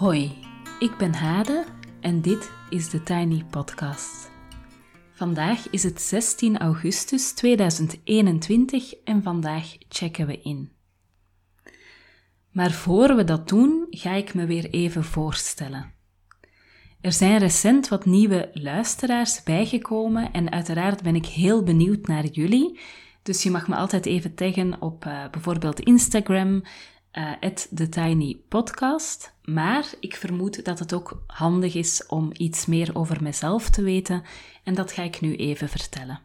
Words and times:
Hoi, 0.00 0.32
ik 0.78 0.96
ben 0.96 1.14
Hade 1.14 1.64
en 2.00 2.20
dit 2.20 2.50
is 2.70 2.90
de 2.90 3.02
Tiny 3.02 3.44
Podcast. 3.50 4.30
Vandaag 5.12 5.70
is 5.70 5.82
het 5.82 6.00
16 6.00 6.58
augustus 6.58 7.32
2021 7.32 8.94
en 9.04 9.22
vandaag 9.22 9.76
checken 9.88 10.26
we 10.26 10.40
in. 10.40 10.72
Maar 12.50 12.70
voor 12.70 13.16
we 13.16 13.24
dat 13.24 13.48
doen, 13.48 13.86
ga 13.90 14.12
ik 14.12 14.34
me 14.34 14.46
weer 14.46 14.70
even 14.70 15.04
voorstellen. 15.04 15.92
Er 17.00 17.12
zijn 17.12 17.38
recent 17.38 17.88
wat 17.88 18.04
nieuwe 18.04 18.50
luisteraars 18.52 19.42
bijgekomen 19.42 20.32
en 20.32 20.50
uiteraard 20.50 21.02
ben 21.02 21.14
ik 21.14 21.26
heel 21.26 21.62
benieuwd 21.62 22.06
naar 22.06 22.26
jullie. 22.26 22.80
Dus 23.22 23.42
je 23.42 23.50
mag 23.50 23.68
me 23.68 23.76
altijd 23.76 24.06
even 24.06 24.34
taggen 24.34 24.82
op 24.82 25.04
uh, 25.04 25.30
bijvoorbeeld 25.30 25.80
Instagram, 25.80 26.62
uh, 27.12 27.32
The 27.74 27.88
Tiny 27.88 28.40
Podcast. 28.48 29.34
Maar 29.44 29.92
ik 30.00 30.16
vermoed 30.16 30.64
dat 30.64 30.78
het 30.78 30.92
ook 30.92 31.22
handig 31.26 31.74
is 31.74 32.06
om 32.06 32.30
iets 32.32 32.66
meer 32.66 32.90
over 32.92 33.22
mezelf 33.22 33.68
te 33.68 33.82
weten 33.82 34.22
en 34.64 34.74
dat 34.74 34.92
ga 34.92 35.02
ik 35.02 35.20
nu 35.20 35.36
even 35.36 35.68
vertellen. 35.68 36.20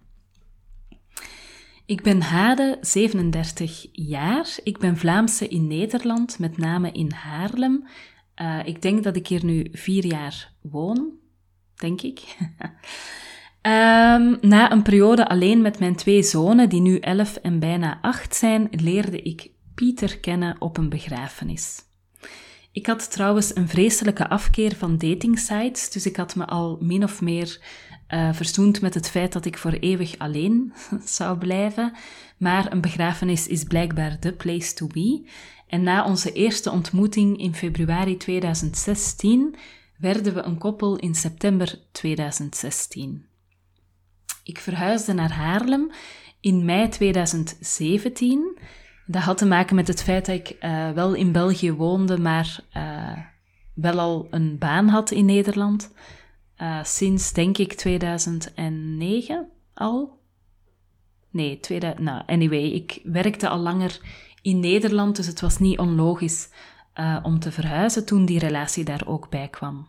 Ik 1.85 2.01
ben 2.01 2.21
Hade, 2.21 2.77
37 2.81 3.87
jaar. 3.91 4.57
Ik 4.63 4.77
ben 4.77 4.97
Vlaamse 4.97 5.47
in 5.47 5.67
Nederland, 5.67 6.39
met 6.39 6.57
name 6.57 6.91
in 6.91 7.11
Haarlem. 7.11 7.87
Uh, 8.41 8.59
ik 8.65 8.81
denk 8.81 9.03
dat 9.03 9.15
ik 9.15 9.27
hier 9.27 9.45
nu 9.45 9.67
vier 9.71 10.05
jaar 10.05 10.51
woon, 10.61 11.11
denk 11.75 12.01
ik. 12.01 12.19
um, 13.61 14.37
na 14.49 14.71
een 14.71 14.83
periode 14.83 15.27
alleen 15.27 15.61
met 15.61 15.79
mijn 15.79 15.95
twee 15.95 16.23
zonen, 16.23 16.69
die 16.69 16.81
nu 16.81 16.99
11 16.99 17.35
en 17.35 17.59
bijna 17.59 17.99
8 18.01 18.35
zijn, 18.35 18.67
leerde 18.71 19.21
ik 19.21 19.49
Pieter 19.75 20.19
kennen 20.19 20.55
op 20.59 20.77
een 20.77 20.89
begrafenis. 20.89 21.83
Ik 22.71 22.85
had 22.85 23.11
trouwens 23.11 23.55
een 23.55 23.67
vreselijke 23.67 24.29
afkeer 24.29 24.75
van 24.75 24.97
datingsites, 24.97 25.89
dus 25.89 26.05
ik 26.05 26.15
had 26.15 26.35
me 26.35 26.45
al 26.45 26.77
min 26.81 27.03
of 27.03 27.21
meer 27.21 27.59
uh, 28.09 28.33
verzoend 28.33 28.81
met 28.81 28.93
het 28.93 29.09
feit 29.09 29.33
dat 29.33 29.45
ik 29.45 29.57
voor 29.57 29.71
eeuwig 29.71 30.17
alleen 30.17 30.73
zou 31.05 31.37
blijven. 31.37 31.93
Maar 32.37 32.71
een 32.71 32.81
begrafenis 32.81 33.47
is 33.47 33.63
blijkbaar 33.63 34.19
the 34.19 34.33
place 34.33 34.73
to 34.73 34.87
be. 34.87 35.29
En 35.67 35.83
na 35.83 36.05
onze 36.05 36.31
eerste 36.31 36.71
ontmoeting 36.71 37.37
in 37.37 37.55
februari 37.55 38.17
2016 38.17 39.55
werden 39.97 40.33
we 40.33 40.41
een 40.41 40.57
koppel 40.57 40.95
in 40.97 41.15
september 41.15 41.79
2016. 41.91 43.25
Ik 44.43 44.59
verhuisde 44.59 45.13
naar 45.13 45.31
Haarlem 45.31 45.91
in 46.39 46.65
mei 46.65 46.89
2017 46.89 48.57
dat 49.05 49.21
had 49.21 49.37
te 49.37 49.45
maken 49.45 49.75
met 49.75 49.87
het 49.87 50.03
feit 50.03 50.25
dat 50.25 50.35
ik 50.35 50.55
uh, 50.59 50.91
wel 50.91 51.13
in 51.13 51.31
België 51.31 51.71
woonde, 51.71 52.19
maar 52.19 52.59
uh, 52.77 53.17
wel 53.73 53.99
al 53.99 54.27
een 54.29 54.57
baan 54.57 54.87
had 54.87 55.11
in 55.11 55.25
Nederland. 55.25 55.93
Uh, 56.61 56.83
sinds, 56.83 57.33
denk 57.33 57.57
ik, 57.57 57.73
2009 57.73 59.49
al. 59.73 60.19
Nee, 61.29 61.59
2000, 61.59 62.03
nou, 62.03 62.23
anyway, 62.25 62.63
ik 62.63 62.99
werkte 63.03 63.49
al 63.49 63.59
langer 63.59 63.99
in 64.41 64.59
Nederland, 64.59 65.15
dus 65.15 65.27
het 65.27 65.41
was 65.41 65.57
niet 65.57 65.79
onlogisch 65.79 66.49
om 67.23 67.39
te 67.39 67.51
verhuizen 67.51 68.05
toen 68.05 68.25
die 68.25 68.39
relatie 68.39 68.83
daar 68.83 69.03
ook 69.05 69.29
bij 69.29 69.47
kwam. 69.47 69.87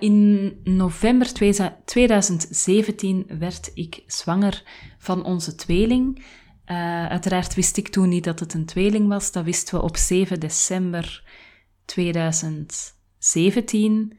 in 0.00 0.52
november 0.64 1.32
2017 1.84 3.26
werd 3.38 3.70
ik 3.74 4.02
zwanger 4.06 4.62
van 4.98 5.24
onze 5.24 5.54
tweeling. 5.54 6.24
Uh, 6.66 7.06
uiteraard 7.06 7.54
wist 7.54 7.76
ik 7.76 7.88
toen 7.88 8.08
niet 8.08 8.24
dat 8.24 8.40
het 8.40 8.54
een 8.54 8.66
tweeling 8.66 9.08
was. 9.08 9.32
Dat 9.32 9.44
wisten 9.44 9.78
we 9.78 9.82
op 9.82 9.96
7 9.96 10.40
december 10.40 11.24
2017. 11.84 14.18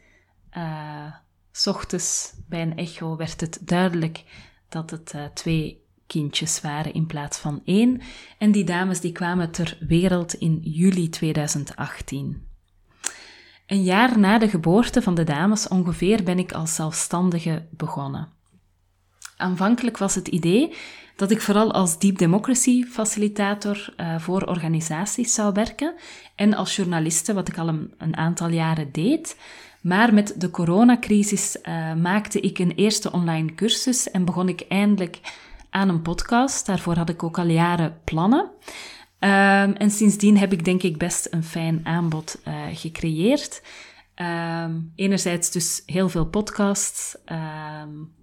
Uh, 0.58 1.14
s 1.52 1.68
ochtends 1.68 2.34
bij 2.48 2.62
een 2.62 2.78
echo 2.78 3.16
werd 3.16 3.42
het 3.42 3.60
duidelijk 3.62 4.24
dat 4.70 4.90
het 4.90 5.14
uh, 5.16 5.26
twee 5.34 5.84
kindjes 6.08 6.62
waren 6.62 6.94
in 6.94 7.06
plaats 7.06 7.38
van 7.38 7.62
één. 7.66 8.02
En 8.38 8.52
die 8.52 8.64
dames 8.64 9.00
die 9.00 9.12
kwamen 9.12 9.52
ter 9.52 9.78
wereld 9.80 10.34
in 10.34 10.60
juli 10.62 11.10
2018. 11.10 12.48
Een 13.68 13.84
jaar 13.84 14.20
na 14.20 14.38
de 14.38 14.50
geboorte 14.50 15.02
van 15.02 15.16
de 15.16 15.24
dames 15.24 15.68
ongeveer 15.68 16.24
ben 16.24 16.40
ik 16.40 16.52
als 16.52 16.76
zelfstandige 16.76 17.66
begonnen. 17.72 18.34
Aanvankelijk 19.38 19.98
was 19.98 20.16
het 20.16 20.28
idee 20.28 20.76
dat 21.16 21.32
ik 21.32 21.42
vooral 21.42 21.74
als 21.74 22.00
deep 22.00 22.18
democracy 22.18 22.84
facilitator 22.84 23.94
uh, 23.98 24.20
voor 24.20 24.44
organisaties 24.44 25.34
zou 25.34 25.54
werken 25.54 25.94
en 26.36 26.54
als 26.54 26.76
journaliste, 26.76 27.34
wat 27.34 27.48
ik 27.48 27.58
al 27.58 27.68
een, 27.68 28.18
aantal 28.18 28.50
jaren 28.50 28.92
deed. 28.92 29.38
Maar 29.82 30.14
met 30.14 30.34
de 30.38 30.50
coronacrisis 30.50 31.58
uh, 31.64 31.94
maakte 31.94 32.40
ik 32.40 32.60
een 32.60 32.72
eerste 32.72 33.12
online 33.12 33.56
cursus 33.56 34.12
en 34.12 34.26
begon 34.26 34.50
ik 34.50 34.66
eindelijk 34.70 35.20
aan 35.70 35.90
een 35.90 36.02
podcast. 36.02 36.66
Daarvoor 36.66 36.96
had 36.96 37.10
ik 37.10 37.24
ook 37.24 37.38
al 37.38 37.48
jaren 37.48 38.00
plannen. 38.04 38.52
Um, 39.20 39.74
en 39.74 39.92
sindsdien 39.92 40.38
heb 40.38 40.54
ik 40.54 40.66
denk 40.66 40.84
ik 40.84 40.98
best 40.98 41.28
een 41.32 41.44
fijn 41.44 41.80
aanbod 41.84 42.42
uh, 42.48 42.54
gecreëerd. 42.74 43.62
Um, 44.16 44.92
enerzijds 44.96 45.52
dus 45.52 45.84
heel 45.86 46.10
veel 46.10 46.26
podcasts, 46.26 47.18
um, 47.26 48.14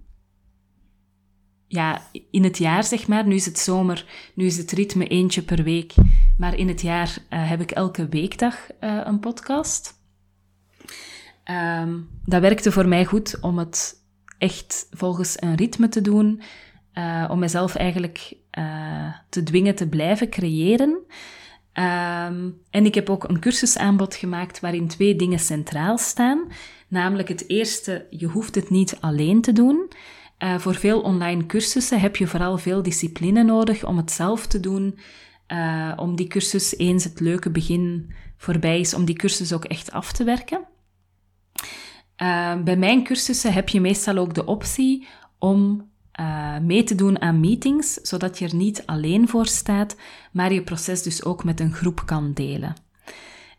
ja, 1.72 2.02
in 2.30 2.44
het 2.44 2.58
jaar, 2.58 2.84
zeg 2.84 3.08
maar. 3.08 3.26
Nu 3.26 3.34
is 3.34 3.46
het 3.46 3.58
zomer, 3.58 4.04
nu 4.34 4.44
is 4.44 4.56
het 4.56 4.70
ritme 4.70 5.06
eentje 5.06 5.42
per 5.42 5.62
week. 5.62 5.94
Maar 6.38 6.56
in 6.56 6.68
het 6.68 6.80
jaar 6.80 7.08
uh, 7.08 7.48
heb 7.48 7.60
ik 7.60 7.70
elke 7.70 8.08
weekdag 8.08 8.56
uh, 8.80 9.00
een 9.04 9.20
podcast. 9.20 10.00
Um, 11.50 12.08
dat 12.24 12.40
werkte 12.40 12.72
voor 12.72 12.88
mij 12.88 13.04
goed 13.04 13.40
om 13.40 13.58
het 13.58 14.04
echt 14.38 14.86
volgens 14.90 15.42
een 15.42 15.54
ritme 15.54 15.88
te 15.88 16.00
doen. 16.00 16.42
Uh, 16.94 17.28
om 17.30 17.38
mezelf 17.38 17.74
eigenlijk 17.74 18.36
te 19.28 19.42
dwingen 19.42 19.74
te 19.74 19.88
blijven 19.88 20.30
creëren. 20.30 20.90
Um, 20.90 22.60
en 22.70 22.84
ik 22.84 22.94
heb 22.94 23.10
ook 23.10 23.28
een 23.28 23.40
cursusaanbod 23.40 24.14
gemaakt 24.14 24.60
waarin 24.60 24.88
twee 24.88 25.16
dingen 25.16 25.38
centraal 25.38 25.98
staan. 25.98 26.48
Namelijk 26.88 27.28
het 27.28 27.48
eerste, 27.48 28.06
je 28.10 28.26
hoeft 28.26 28.54
het 28.54 28.70
niet 28.70 28.96
alleen 29.00 29.40
te 29.40 29.52
doen. 29.52 29.90
Uh, 30.42 30.58
voor 30.58 30.74
veel 30.74 31.00
online 31.00 31.46
cursussen 31.46 32.00
heb 32.00 32.16
je 32.16 32.26
vooral 32.26 32.58
veel 32.58 32.82
discipline 32.82 33.42
nodig 33.42 33.84
om 33.84 33.96
het 33.96 34.10
zelf 34.10 34.46
te 34.46 34.60
doen. 34.60 34.98
Uh, 35.48 35.92
om 35.96 36.16
die 36.16 36.26
cursus, 36.26 36.76
eens 36.76 37.04
het 37.04 37.20
leuke 37.20 37.50
begin 37.50 38.12
voorbij 38.36 38.80
is, 38.80 38.94
om 38.94 39.04
die 39.04 39.14
cursus 39.14 39.52
ook 39.52 39.64
echt 39.64 39.92
af 39.92 40.12
te 40.12 40.24
werken. 40.24 40.60
Uh, 42.22 42.62
bij 42.62 42.76
mijn 42.76 43.04
cursussen 43.04 43.52
heb 43.52 43.68
je 43.68 43.80
meestal 43.80 44.16
ook 44.16 44.34
de 44.34 44.46
optie 44.46 45.06
om 45.38 45.90
mee 46.62 46.84
te 46.84 46.94
doen 46.94 47.20
aan 47.20 47.40
meetings, 47.40 47.94
zodat 47.94 48.38
je 48.38 48.48
er 48.48 48.54
niet 48.54 48.86
alleen 48.86 49.28
voor 49.28 49.46
staat, 49.46 49.96
maar 50.32 50.52
je 50.52 50.62
proces 50.62 51.02
dus 51.02 51.24
ook 51.24 51.44
met 51.44 51.60
een 51.60 51.72
groep 51.72 52.02
kan 52.06 52.32
delen. 52.32 52.74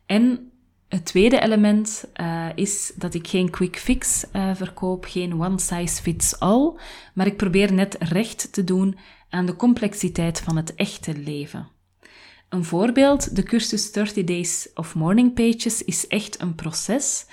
En 0.06 0.52
het 0.94 1.06
tweede 1.06 1.40
element 1.40 2.06
uh, 2.22 2.46
is 2.56 2.92
dat 2.96 3.14
ik 3.14 3.28
geen 3.28 3.50
quick 3.50 3.78
fix 3.78 4.26
uh, 4.34 4.56
verkoop, 4.56 5.06
geen 5.06 5.42
one 5.42 5.60
size 5.60 6.02
fits 6.02 6.40
all, 6.40 6.74
maar 7.14 7.26
ik 7.26 7.38
probeer 7.38 7.74
net 7.74 7.96
recht 8.00 8.54
te 8.54 8.64
doen 8.64 8.98
aan 9.30 9.46
de 9.46 9.56
complexiteit 9.56 10.40
van 10.40 10.56
het 10.56 10.76
echte 10.76 11.18
leven. 11.18 11.68
Een 12.50 12.64
voorbeeld, 12.64 13.36
de 13.36 13.44
cursus 13.44 13.92
30 13.92 14.24
Days 14.24 14.70
of 14.76 14.96
Morning 14.96 15.34
Pages 15.34 15.84
is 15.84 16.08
echt 16.08 16.42
een 16.42 16.56
proces. 16.56 17.26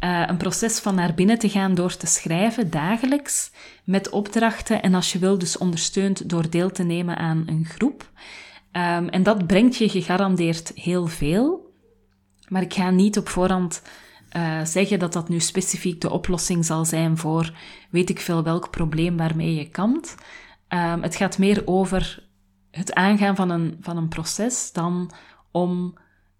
Uh, 0.00 0.24
een 0.26 0.36
proces 0.36 0.78
van 0.78 0.94
naar 0.94 1.14
binnen 1.14 1.38
te 1.38 1.48
gaan 1.48 1.74
door 1.74 1.96
te 1.96 2.06
schrijven 2.06 2.70
dagelijks 2.70 3.50
met 3.84 4.10
opdrachten 4.10 4.82
en 4.82 4.94
als 4.94 5.12
je 5.12 5.18
wil 5.18 5.38
dus 5.38 5.58
ondersteund 5.58 6.28
door 6.28 6.50
deel 6.50 6.70
te 6.70 6.82
nemen 6.82 7.16
aan 7.16 7.42
een 7.46 7.64
groep. 7.64 8.10
Um, 8.72 9.08
en 9.08 9.22
dat 9.22 9.46
brengt 9.46 9.76
je 9.76 9.88
gegarandeerd 9.88 10.72
heel 10.74 11.06
veel. 11.06 11.69
Maar 12.50 12.62
ik 12.62 12.74
ga 12.74 12.90
niet 12.90 13.18
op 13.18 13.28
voorhand 13.28 13.82
uh, 14.36 14.64
zeggen 14.64 14.98
dat 14.98 15.12
dat 15.12 15.28
nu 15.28 15.40
specifiek 15.40 16.00
de 16.00 16.10
oplossing 16.10 16.64
zal 16.64 16.84
zijn 16.84 17.18
voor 17.18 17.52
weet 17.90 18.10
ik 18.10 18.20
veel 18.20 18.42
welk 18.42 18.70
probleem 18.70 19.16
waarmee 19.16 19.54
je 19.54 19.68
kampt. 19.68 20.14
Um, 20.68 21.02
het 21.02 21.16
gaat 21.16 21.38
meer 21.38 21.62
over 21.64 22.28
het 22.70 22.94
aangaan 22.94 23.36
van 23.36 23.50
een, 23.50 23.76
van 23.80 23.96
een 23.96 24.08
proces 24.08 24.72
dan 24.72 25.10
om 25.50 25.94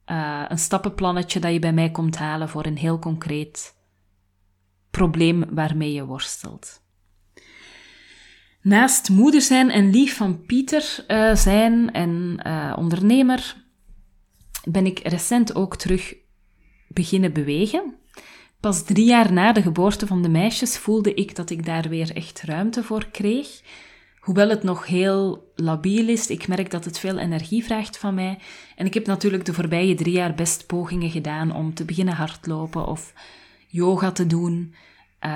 uh, 0.06 0.44
een 0.48 0.58
stappenplannetje 0.58 1.40
dat 1.40 1.52
je 1.52 1.58
bij 1.58 1.72
mij 1.72 1.90
komt 1.90 2.16
halen 2.16 2.48
voor 2.48 2.66
een 2.66 2.76
heel 2.76 2.98
concreet 2.98 3.74
probleem 4.90 5.44
waarmee 5.50 5.92
je 5.92 6.04
worstelt. 6.04 6.82
Naast 8.62 9.08
moeder 9.08 9.40
zijn 9.40 9.70
en 9.70 9.90
lief 9.90 10.16
van 10.16 10.46
Pieter 10.46 11.04
uh, 11.08 11.34
zijn 11.34 11.92
en 11.92 12.40
ondernemer, 12.76 13.59
ben 14.64 14.86
ik 14.86 15.00
recent 15.02 15.54
ook 15.54 15.76
terug 15.76 16.14
beginnen 16.88 17.32
bewegen. 17.32 17.94
Pas 18.60 18.84
drie 18.84 19.04
jaar 19.04 19.32
na 19.32 19.52
de 19.52 19.62
geboorte 19.62 20.06
van 20.06 20.22
de 20.22 20.28
meisjes 20.28 20.78
voelde 20.78 21.14
ik 21.14 21.36
dat 21.36 21.50
ik 21.50 21.66
daar 21.66 21.88
weer 21.88 22.16
echt 22.16 22.42
ruimte 22.42 22.82
voor 22.82 23.06
kreeg. 23.10 23.60
hoewel 24.20 24.48
het 24.48 24.62
nog 24.62 24.86
heel 24.86 25.52
labiel 25.54 26.08
is, 26.08 26.26
ik 26.26 26.48
merk 26.48 26.70
dat 26.70 26.84
het 26.84 26.98
veel 26.98 27.18
energie 27.18 27.64
vraagt 27.64 27.98
van 27.98 28.14
mij. 28.14 28.38
En 28.76 28.86
ik 28.86 28.94
heb 28.94 29.06
natuurlijk 29.06 29.44
de 29.44 29.54
voorbije 29.54 29.94
drie 29.94 30.12
jaar 30.12 30.34
best 30.34 30.66
pogingen 30.66 31.10
gedaan 31.10 31.54
om 31.54 31.74
te 31.74 31.84
beginnen 31.84 32.14
hardlopen 32.14 32.86
of 32.86 33.12
yoga 33.68 34.12
te 34.12 34.26
doen. 34.26 34.74
Uh, 35.24 35.30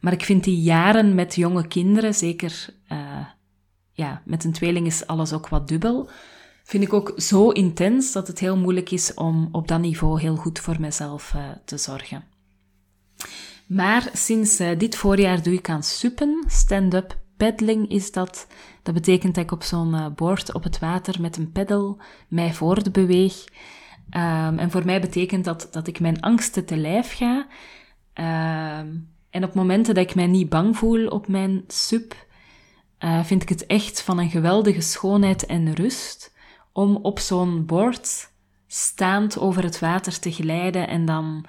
maar 0.00 0.12
ik 0.12 0.24
vind 0.24 0.44
die 0.44 0.60
jaren 0.60 1.14
met 1.14 1.34
jonge 1.34 1.66
kinderen, 1.66 2.14
zeker 2.14 2.66
uh, 2.92 3.26
ja, 3.92 4.22
met 4.24 4.44
een 4.44 4.52
tweeling 4.52 4.86
is 4.86 5.06
alles 5.06 5.32
ook 5.32 5.48
wat 5.48 5.68
dubbel, 5.68 6.10
vind 6.66 6.82
ik 6.82 6.92
ook 6.92 7.12
zo 7.16 7.50
intens 7.50 8.12
dat 8.12 8.26
het 8.26 8.38
heel 8.38 8.56
moeilijk 8.56 8.90
is 8.90 9.14
om 9.14 9.48
op 9.52 9.68
dat 9.68 9.80
niveau 9.80 10.20
heel 10.20 10.36
goed 10.36 10.58
voor 10.58 10.80
mezelf 10.80 11.32
uh, 11.36 11.42
te 11.64 11.78
zorgen. 11.78 12.24
Maar 13.66 14.10
sinds 14.12 14.56
dit 14.56 14.96
voorjaar 14.96 15.42
doe 15.42 15.54
ik 15.54 15.68
aan 15.68 15.82
suppen, 15.82 16.44
stand-up 16.46 17.18
paddling 17.36 17.90
is 17.90 18.12
dat. 18.12 18.46
Dat 18.82 18.94
betekent 18.94 19.34
dat 19.34 19.44
ik 19.44 19.52
op 19.52 19.62
zo'n 19.62 19.94
uh, 19.94 20.36
op 20.52 20.62
het 20.62 20.78
water 20.78 21.20
met 21.20 21.36
een 21.36 21.52
peddel 21.52 22.00
mij 22.28 22.54
voortbeweeg. 22.54 23.44
Um, 24.10 24.58
en 24.58 24.70
voor 24.70 24.84
mij 24.84 25.00
betekent 25.00 25.44
dat 25.44 25.68
dat 25.70 25.86
ik 25.86 26.00
mijn 26.00 26.20
angsten 26.20 26.64
te 26.64 26.76
lijf 26.76 27.12
ga. 27.12 27.46
Um, 28.80 29.08
en 29.30 29.44
op 29.44 29.54
momenten 29.54 29.94
dat 29.94 30.04
ik 30.04 30.14
mij 30.14 30.26
niet 30.26 30.48
bang 30.48 30.76
voel 30.76 31.06
op 31.06 31.28
mijn 31.28 31.64
uh, 32.98 33.24
vind 33.24 33.42
ik 33.42 33.48
het 33.48 33.66
echt 33.66 34.02
van 34.02 34.18
een 34.18 34.30
geweldige 34.30 34.80
schoonheid 34.80 35.46
en 35.46 35.74
rust 35.74 36.34
om 36.76 36.96
op 36.96 37.18
zo'n 37.18 37.66
board 37.66 38.32
staand 38.66 39.38
over 39.38 39.62
het 39.62 39.78
water 39.78 40.18
te 40.18 40.32
glijden. 40.32 40.88
En 40.88 41.04
dan 41.04 41.44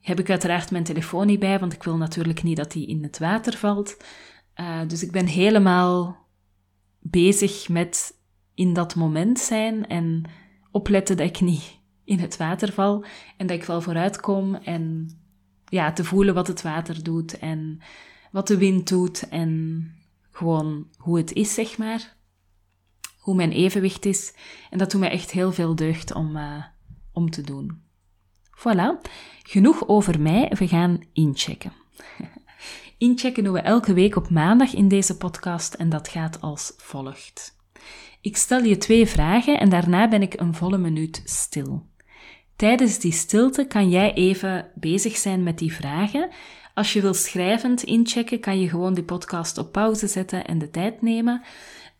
heb 0.00 0.18
ik 0.18 0.30
uiteraard 0.30 0.70
mijn 0.70 0.84
telefoon 0.84 1.26
niet 1.26 1.38
bij, 1.38 1.58
want 1.58 1.72
ik 1.72 1.82
wil 1.82 1.96
natuurlijk 1.96 2.42
niet 2.42 2.56
dat 2.56 2.72
die 2.72 2.86
in 2.86 3.02
het 3.02 3.18
water 3.18 3.56
valt. 3.56 3.96
Uh, 4.60 4.80
dus 4.86 5.02
ik 5.02 5.12
ben 5.12 5.26
helemaal 5.26 6.26
bezig 6.98 7.68
met 7.68 8.14
in 8.54 8.72
dat 8.72 8.94
moment 8.94 9.38
zijn 9.38 9.86
en 9.86 10.22
opletten 10.70 11.16
dat 11.16 11.26
ik 11.26 11.40
niet 11.40 11.78
in 12.04 12.18
het 12.18 12.36
water 12.36 12.72
val 12.72 13.04
en 13.36 13.46
dat 13.46 13.56
ik 13.56 13.64
wel 13.64 13.80
vooruit 13.80 14.20
kom 14.20 14.54
en 14.54 15.10
ja, 15.64 15.92
te 15.92 16.04
voelen 16.04 16.34
wat 16.34 16.46
het 16.46 16.62
water 16.62 17.02
doet 17.02 17.38
en 17.38 17.80
wat 18.30 18.46
de 18.46 18.58
wind 18.58 18.88
doet 18.88 19.28
en 19.28 19.82
gewoon 20.30 20.86
hoe 20.96 21.16
het 21.16 21.32
is, 21.32 21.54
zeg 21.54 21.78
maar. 21.78 22.16
Hoe 23.28 23.36
mijn 23.36 23.52
evenwicht 23.52 24.04
is. 24.04 24.34
En 24.70 24.78
dat 24.78 24.90
doet 24.90 25.00
mij 25.00 25.10
echt 25.10 25.30
heel 25.30 25.52
veel 25.52 25.74
deugd 25.74 26.14
om, 26.14 26.36
uh, 26.36 26.64
om 27.12 27.30
te 27.30 27.42
doen. 27.42 27.82
Voilà, 28.58 29.10
genoeg 29.42 29.88
over 29.88 30.20
mij. 30.20 30.52
We 30.58 30.68
gaan 30.68 31.00
inchecken. 31.12 31.72
Inchecken 32.98 33.44
doen 33.44 33.52
we 33.52 33.60
elke 33.60 33.92
week 33.92 34.16
op 34.16 34.30
maandag 34.30 34.74
in 34.74 34.88
deze 34.88 35.16
podcast 35.16 35.74
en 35.74 35.88
dat 35.88 36.08
gaat 36.08 36.40
als 36.40 36.72
volgt. 36.76 37.56
Ik 38.20 38.36
stel 38.36 38.62
je 38.62 38.76
twee 38.76 39.06
vragen 39.06 39.60
en 39.60 39.68
daarna 39.68 40.08
ben 40.08 40.22
ik 40.22 40.40
een 40.40 40.54
volle 40.54 40.78
minuut 40.78 41.22
stil. 41.24 41.86
Tijdens 42.56 42.98
die 42.98 43.12
stilte 43.12 43.66
kan 43.66 43.88
jij 43.88 44.14
even 44.14 44.70
bezig 44.74 45.16
zijn 45.16 45.42
met 45.42 45.58
die 45.58 45.72
vragen. 45.72 46.30
Als 46.74 46.92
je 46.92 47.00
wil 47.00 47.14
schrijvend 47.14 47.82
inchecken, 47.82 48.40
kan 48.40 48.60
je 48.60 48.68
gewoon 48.68 48.94
die 48.94 49.04
podcast 49.04 49.58
op 49.58 49.72
pauze 49.72 50.06
zetten 50.06 50.46
en 50.46 50.58
de 50.58 50.70
tijd 50.70 51.02
nemen. 51.02 51.42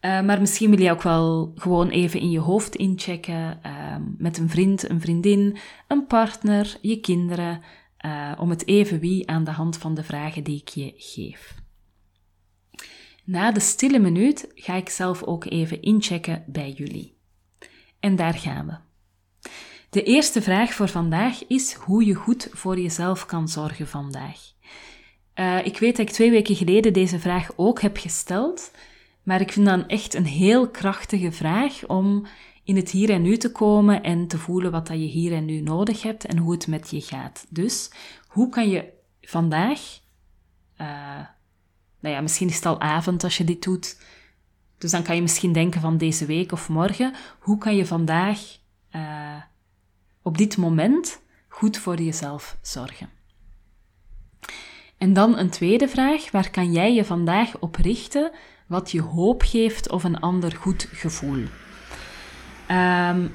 Uh, 0.01 0.21
maar 0.21 0.41
misschien 0.41 0.71
wil 0.71 0.81
je 0.81 0.91
ook 0.91 1.03
wel 1.03 1.53
gewoon 1.55 1.89
even 1.89 2.21
in 2.21 2.31
je 2.31 2.39
hoofd 2.39 2.75
inchecken 2.75 3.61
uh, 3.67 3.97
met 4.19 4.39
een 4.39 4.49
vriend, 4.49 4.89
een 4.89 5.01
vriendin, 5.01 5.57
een 5.89 6.07
partner, 6.07 6.77
je 6.81 7.01
kinderen, 7.01 7.63
uh, 8.07 8.33
om 8.39 8.51
het 8.51 8.67
even 8.67 9.01
wie 9.01 9.29
aan 9.29 9.45
de 9.45 9.51
hand 9.51 9.77
van 9.77 9.95
de 9.95 10.03
vragen 10.03 10.45
die 10.45 10.61
ik 10.61 10.69
je 10.69 10.93
geef. 10.97 11.55
Na 13.25 13.53
de 13.53 13.61
stille 13.61 13.99
minuut 13.99 14.53
ga 14.55 14.75
ik 14.75 14.89
zelf 14.89 15.23
ook 15.23 15.45
even 15.45 15.83
inchecken 15.83 16.45
bij 16.47 16.71
jullie. 16.71 17.17
En 18.01 18.17
daar 18.17 18.35
gaan 18.35 18.67
we. 18.67 18.77
De 19.91 20.03
eerste 20.03 20.43
vraag 20.43 20.73
voor 20.73 20.89
vandaag 20.89 21.47
is 21.47 21.73
hoe 21.73 22.05
je 22.05 22.15
goed 22.15 22.49
voor 22.53 22.79
jezelf 22.79 23.27
kan 23.27 23.49
zorgen 23.49 23.89
vandaag. 23.89 24.39
Uh, 25.35 25.67
ik 25.67 25.79
weet 25.79 25.97
dat 25.97 26.07
ik 26.07 26.13
twee 26.13 26.31
weken 26.31 26.57
geleden 26.57 26.93
deze 26.93 27.19
vraag 27.19 27.51
ook 27.57 27.81
heb 27.81 27.97
gesteld, 27.97 28.71
maar 29.29 29.41
ik 29.41 29.53
vind 29.53 29.67
dan 29.67 29.87
echt 29.87 30.15
een 30.15 30.27
heel 30.27 30.69
krachtige 30.69 31.33
vraag 31.33 31.87
om 31.87 32.27
in 32.65 32.77
het 32.77 32.91
hier 32.91 33.11
en 33.11 33.23
nu 33.23 33.37
te 33.37 33.53
komen 33.53 34.03
en 34.03 34.27
te 34.27 34.39
voelen 34.39 34.71
wat 34.71 34.87
dat 34.87 34.97
je 34.97 35.05
hier 35.05 35.33
en 35.33 35.45
nu 35.45 35.61
nodig 35.61 36.03
hebt 36.03 36.25
en 36.25 36.39
hoe 36.39 36.53
het 36.53 36.67
met 36.67 36.91
je 36.91 37.01
gaat. 37.01 37.47
Dus 37.49 37.91
hoe 38.29 38.49
kan 38.49 38.69
je 38.69 38.93
vandaag, 39.21 39.81
uh, 40.81 40.89
nou 42.01 42.15
ja, 42.15 42.21
misschien 42.21 42.49
is 42.49 42.55
het 42.55 42.67
al 42.67 42.81
avond 42.81 43.25
als 43.25 43.37
je 43.37 43.45
dit 43.45 43.63
doet, 43.63 44.01
dus 44.79 44.91
dan 44.91 45.03
kan 45.03 45.15
je 45.15 45.23
misschien 45.23 45.53
denken 45.53 45.81
van 45.81 45.99
deze 45.99 46.27
week 46.27 46.53
of 46.53 46.69
morgen, 46.69 47.15
hoe 47.39 47.59
kan 47.59 47.77
je 47.77 47.87
vandaag 47.87 48.41
uh, 48.93 49.43
op 50.23 50.39
dit 50.39 50.57
moment 50.57 51.21
goed 51.49 51.79
voor 51.79 52.01
jezelf 52.01 52.59
zorgen? 52.63 53.11
En 54.99 55.13
dan 55.13 55.39
een 55.39 55.51
tweede 55.51 55.89
vraag, 55.89 56.31
waar 56.31 56.51
kan 56.51 56.73
jij 56.73 56.95
je 56.95 57.05
vandaag 57.05 57.59
op 57.59 57.77
richten 57.77 58.33
wat 58.69 58.91
je 58.91 59.01
hoop 59.01 59.43
geeft 59.43 59.91
of 59.91 60.05
een 60.05 60.21
ander 60.21 60.57
goed 60.57 60.89
gevoel? 60.93 61.43
Um, 62.71 63.35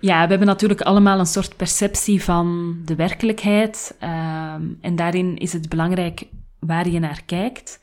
ja, 0.00 0.22
we 0.22 0.28
hebben 0.28 0.46
natuurlijk 0.46 0.80
allemaal 0.80 1.18
een 1.18 1.26
soort 1.26 1.56
perceptie 1.56 2.22
van 2.22 2.76
de 2.84 2.94
werkelijkheid. 2.94 3.96
Um, 4.02 4.78
en 4.80 4.96
daarin 4.96 5.36
is 5.36 5.52
het 5.52 5.68
belangrijk 5.68 6.26
waar 6.58 6.88
je 6.88 6.98
naar 6.98 7.22
kijkt. 7.26 7.80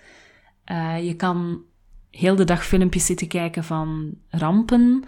Uh, 0.72 1.06
je 1.06 1.16
kan 1.16 1.62
heel 2.12 2.36
de 2.36 2.44
dag 2.44 2.66
filmpjes 2.66 3.06
zitten 3.06 3.28
kijken 3.28 3.64
van 3.64 4.14
rampen. 4.30 5.04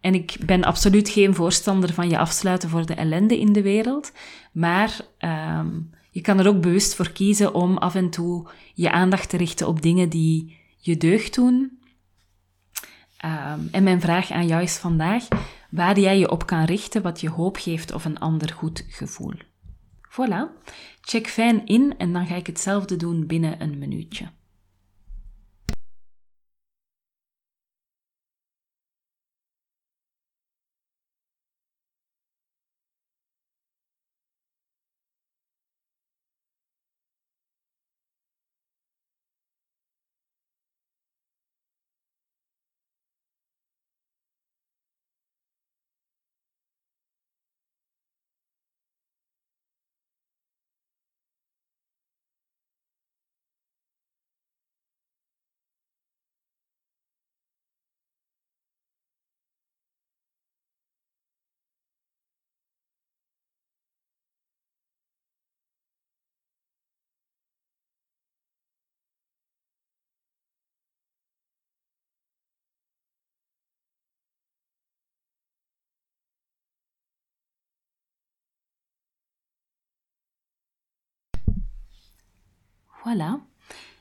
En 0.00 0.14
ik 0.14 0.36
ben 0.46 0.64
absoluut 0.64 1.08
geen 1.08 1.34
voorstander 1.34 1.92
van 1.92 2.08
je 2.08 2.18
afsluiten 2.18 2.68
voor 2.68 2.86
de 2.86 2.94
ellende 2.94 3.38
in 3.38 3.52
de 3.52 3.62
wereld. 3.62 4.12
Maar 4.52 5.00
um, 5.58 5.90
je 6.10 6.20
kan 6.20 6.38
er 6.38 6.48
ook 6.48 6.60
bewust 6.60 6.94
voor 6.94 7.10
kiezen 7.10 7.54
om 7.54 7.76
af 7.76 7.94
en 7.94 8.10
toe 8.10 8.48
je 8.74 8.90
aandacht 8.90 9.28
te 9.28 9.36
richten 9.36 9.66
op 9.66 9.82
dingen 9.82 10.08
die 10.08 10.62
je 10.84 10.96
deugd 10.96 11.34
doen, 11.34 11.78
Um, 13.24 13.68
en 13.70 13.82
mijn 13.82 14.00
vraag 14.00 14.30
aan 14.30 14.46
jou 14.46 14.62
is 14.62 14.76
vandaag 14.76 15.28
waar 15.70 15.98
jij 15.98 16.18
je 16.18 16.30
op 16.30 16.46
kan 16.46 16.64
richten 16.64 17.02
wat 17.02 17.20
je 17.20 17.30
hoop 17.30 17.56
geeft 17.56 17.92
of 17.92 18.04
een 18.04 18.18
ander 18.18 18.52
goed 18.52 18.84
gevoel. 18.88 19.34
Voilà, 20.10 20.66
check 21.00 21.26
fijn 21.26 21.66
in 21.66 21.94
en 21.98 22.12
dan 22.12 22.26
ga 22.26 22.34
ik 22.34 22.46
hetzelfde 22.46 22.96
doen 22.96 23.26
binnen 23.26 23.62
een 23.62 23.78
minuutje. 23.78 24.28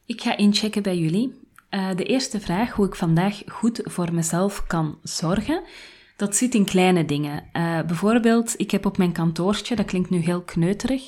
Ik 0.06 0.22
ga 0.22 0.38
inchecken 0.38 0.84
bij 0.84 0.98
jullie. 0.98 1.42
Uh, 1.70 1.96
de 1.96 2.04
eerste 2.04 2.40
vraag, 2.40 2.72
hoe 2.72 2.86
ik 2.86 2.96
vandaag 2.96 3.42
goed 3.48 3.82
voor 3.84 4.14
mezelf 4.14 4.68
kan 4.68 4.98
zorgen, 5.04 5.62
dat 6.18 6.36
zit 6.36 6.56
in 6.56 6.66
kleine 6.66 7.06
dingen. 7.06 7.44
Uh, 7.54 7.82
bijvoorbeeld, 7.82 8.60
ik 8.60 8.72
heb 8.72 8.86
op 8.86 8.98
mijn 8.98 9.12
kantoortje, 9.12 9.76
dat 9.76 9.86
klinkt 9.86 10.10
nu 10.10 10.18
heel 10.18 10.42
kneuterig, 10.42 11.08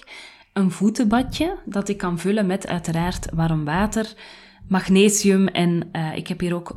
een 0.53 0.71
voetenbadje 0.71 1.57
dat 1.65 1.89
ik 1.89 1.97
kan 1.97 2.19
vullen 2.19 2.45
met 2.45 2.67
uiteraard 2.67 3.27
warm 3.33 3.65
water, 3.65 4.13
magnesium 4.67 5.47
en 5.47 5.89
uh, 5.91 6.15
ik 6.15 6.27
heb 6.27 6.39
hier 6.39 6.55
ook 6.55 6.75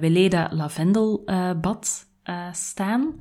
Weleda 0.00 0.48
lavendelbad 0.52 2.06
staan. 2.52 3.14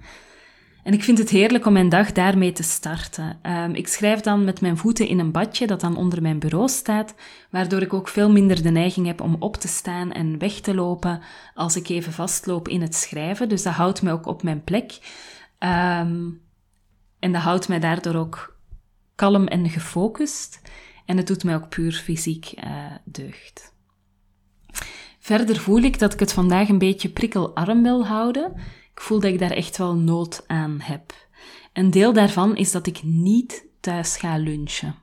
En 0.83 0.93
ik 0.93 1.03
vind 1.03 1.17
het 1.17 1.29
heerlijk 1.29 1.65
om 1.65 1.73
mijn 1.73 1.89
dag 1.89 2.11
daarmee 2.11 2.51
te 2.51 2.63
starten. 2.63 3.39
Ehm, 3.41 3.73
ik 3.73 3.87
schrijf 3.87 4.19
dan 4.19 4.43
met 4.43 4.61
mijn 4.61 4.77
voeten 4.77 5.07
in 5.07 5.19
een 5.19 5.31
badje 5.31 5.67
dat 5.67 5.81
dan 5.81 5.97
onder 5.97 6.21
mijn 6.21 6.39
bureau 6.39 6.69
staat, 6.69 7.15
waardoor 7.49 7.81
ik 7.81 7.93
ook 7.93 8.07
veel 8.07 8.31
minder 8.31 8.63
de 8.63 8.69
neiging 8.69 9.05
heb 9.05 9.21
om 9.21 9.35
op 9.39 9.55
te 9.57 9.67
staan 9.67 10.11
en 10.11 10.37
weg 10.37 10.53
te 10.53 10.75
lopen 10.75 11.21
als 11.53 11.75
ik 11.75 11.89
even 11.89 12.13
vastloop 12.13 12.67
in 12.67 12.81
het 12.81 12.95
schrijven. 12.95 13.49
Dus 13.49 13.63
dat 13.63 13.73
houdt 13.73 14.01
mij 14.01 14.13
ook 14.13 14.25
op 14.25 14.43
mijn 14.43 14.63
plek. 14.63 14.99
Ehm, 15.57 16.29
en 17.19 17.31
dat 17.31 17.41
houdt 17.41 17.67
mij 17.67 17.79
daardoor 17.79 18.15
ook 18.15 18.57
kalm 19.15 19.47
en 19.47 19.69
gefocust. 19.69 20.61
En 21.05 21.17
het 21.17 21.27
doet 21.27 21.43
mij 21.43 21.55
ook 21.55 21.69
puur 21.69 21.91
fysiek 21.91 22.53
uh, 22.63 22.85
deugd. 23.05 23.73
Verder 25.19 25.55
voel 25.55 25.81
ik 25.81 25.99
dat 25.99 26.13
ik 26.13 26.19
het 26.19 26.33
vandaag 26.33 26.69
een 26.69 26.77
beetje 26.77 27.09
prikkelarm 27.09 27.83
wil 27.83 28.07
houden. 28.07 28.53
Ik 28.99 29.05
voel 29.05 29.19
dat 29.19 29.31
ik 29.31 29.39
daar 29.39 29.51
echt 29.51 29.77
wel 29.77 29.95
nood 29.95 30.43
aan 30.47 30.79
heb. 30.81 31.13
Een 31.73 31.91
deel 31.91 32.13
daarvan 32.13 32.55
is 32.55 32.71
dat 32.71 32.87
ik 32.87 33.03
niet 33.03 33.65
thuis 33.79 34.17
ga 34.17 34.37
lunchen. 34.37 34.95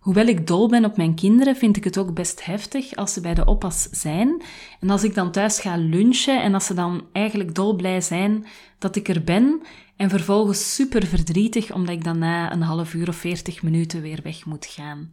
Hoewel 0.00 0.26
ik 0.26 0.46
dol 0.46 0.68
ben 0.68 0.84
op 0.84 0.96
mijn 0.96 1.14
kinderen, 1.14 1.56
vind 1.56 1.76
ik 1.76 1.84
het 1.84 1.98
ook 1.98 2.14
best 2.14 2.44
heftig 2.44 2.94
als 2.94 3.12
ze 3.12 3.20
bij 3.20 3.34
de 3.34 3.44
oppas 3.44 3.82
zijn. 3.90 4.42
En 4.80 4.90
als 4.90 5.04
ik 5.04 5.14
dan 5.14 5.30
thuis 5.30 5.60
ga 5.60 5.76
lunchen 5.76 6.42
en 6.42 6.54
als 6.54 6.66
ze 6.66 6.74
dan 6.74 7.06
eigenlijk 7.12 7.54
dolblij 7.54 8.00
zijn 8.00 8.46
dat 8.78 8.96
ik 8.96 9.08
er 9.08 9.24
ben, 9.24 9.62
en 9.96 10.10
vervolgens 10.10 10.74
super 10.74 11.06
verdrietig 11.06 11.72
omdat 11.72 11.94
ik 11.94 12.04
dan 12.04 12.18
na 12.18 12.52
een 12.52 12.62
half 12.62 12.94
uur 12.94 13.08
of 13.08 13.16
veertig 13.16 13.62
minuten 13.62 14.02
weer 14.02 14.20
weg 14.22 14.44
moet 14.44 14.66
gaan. 14.66 15.12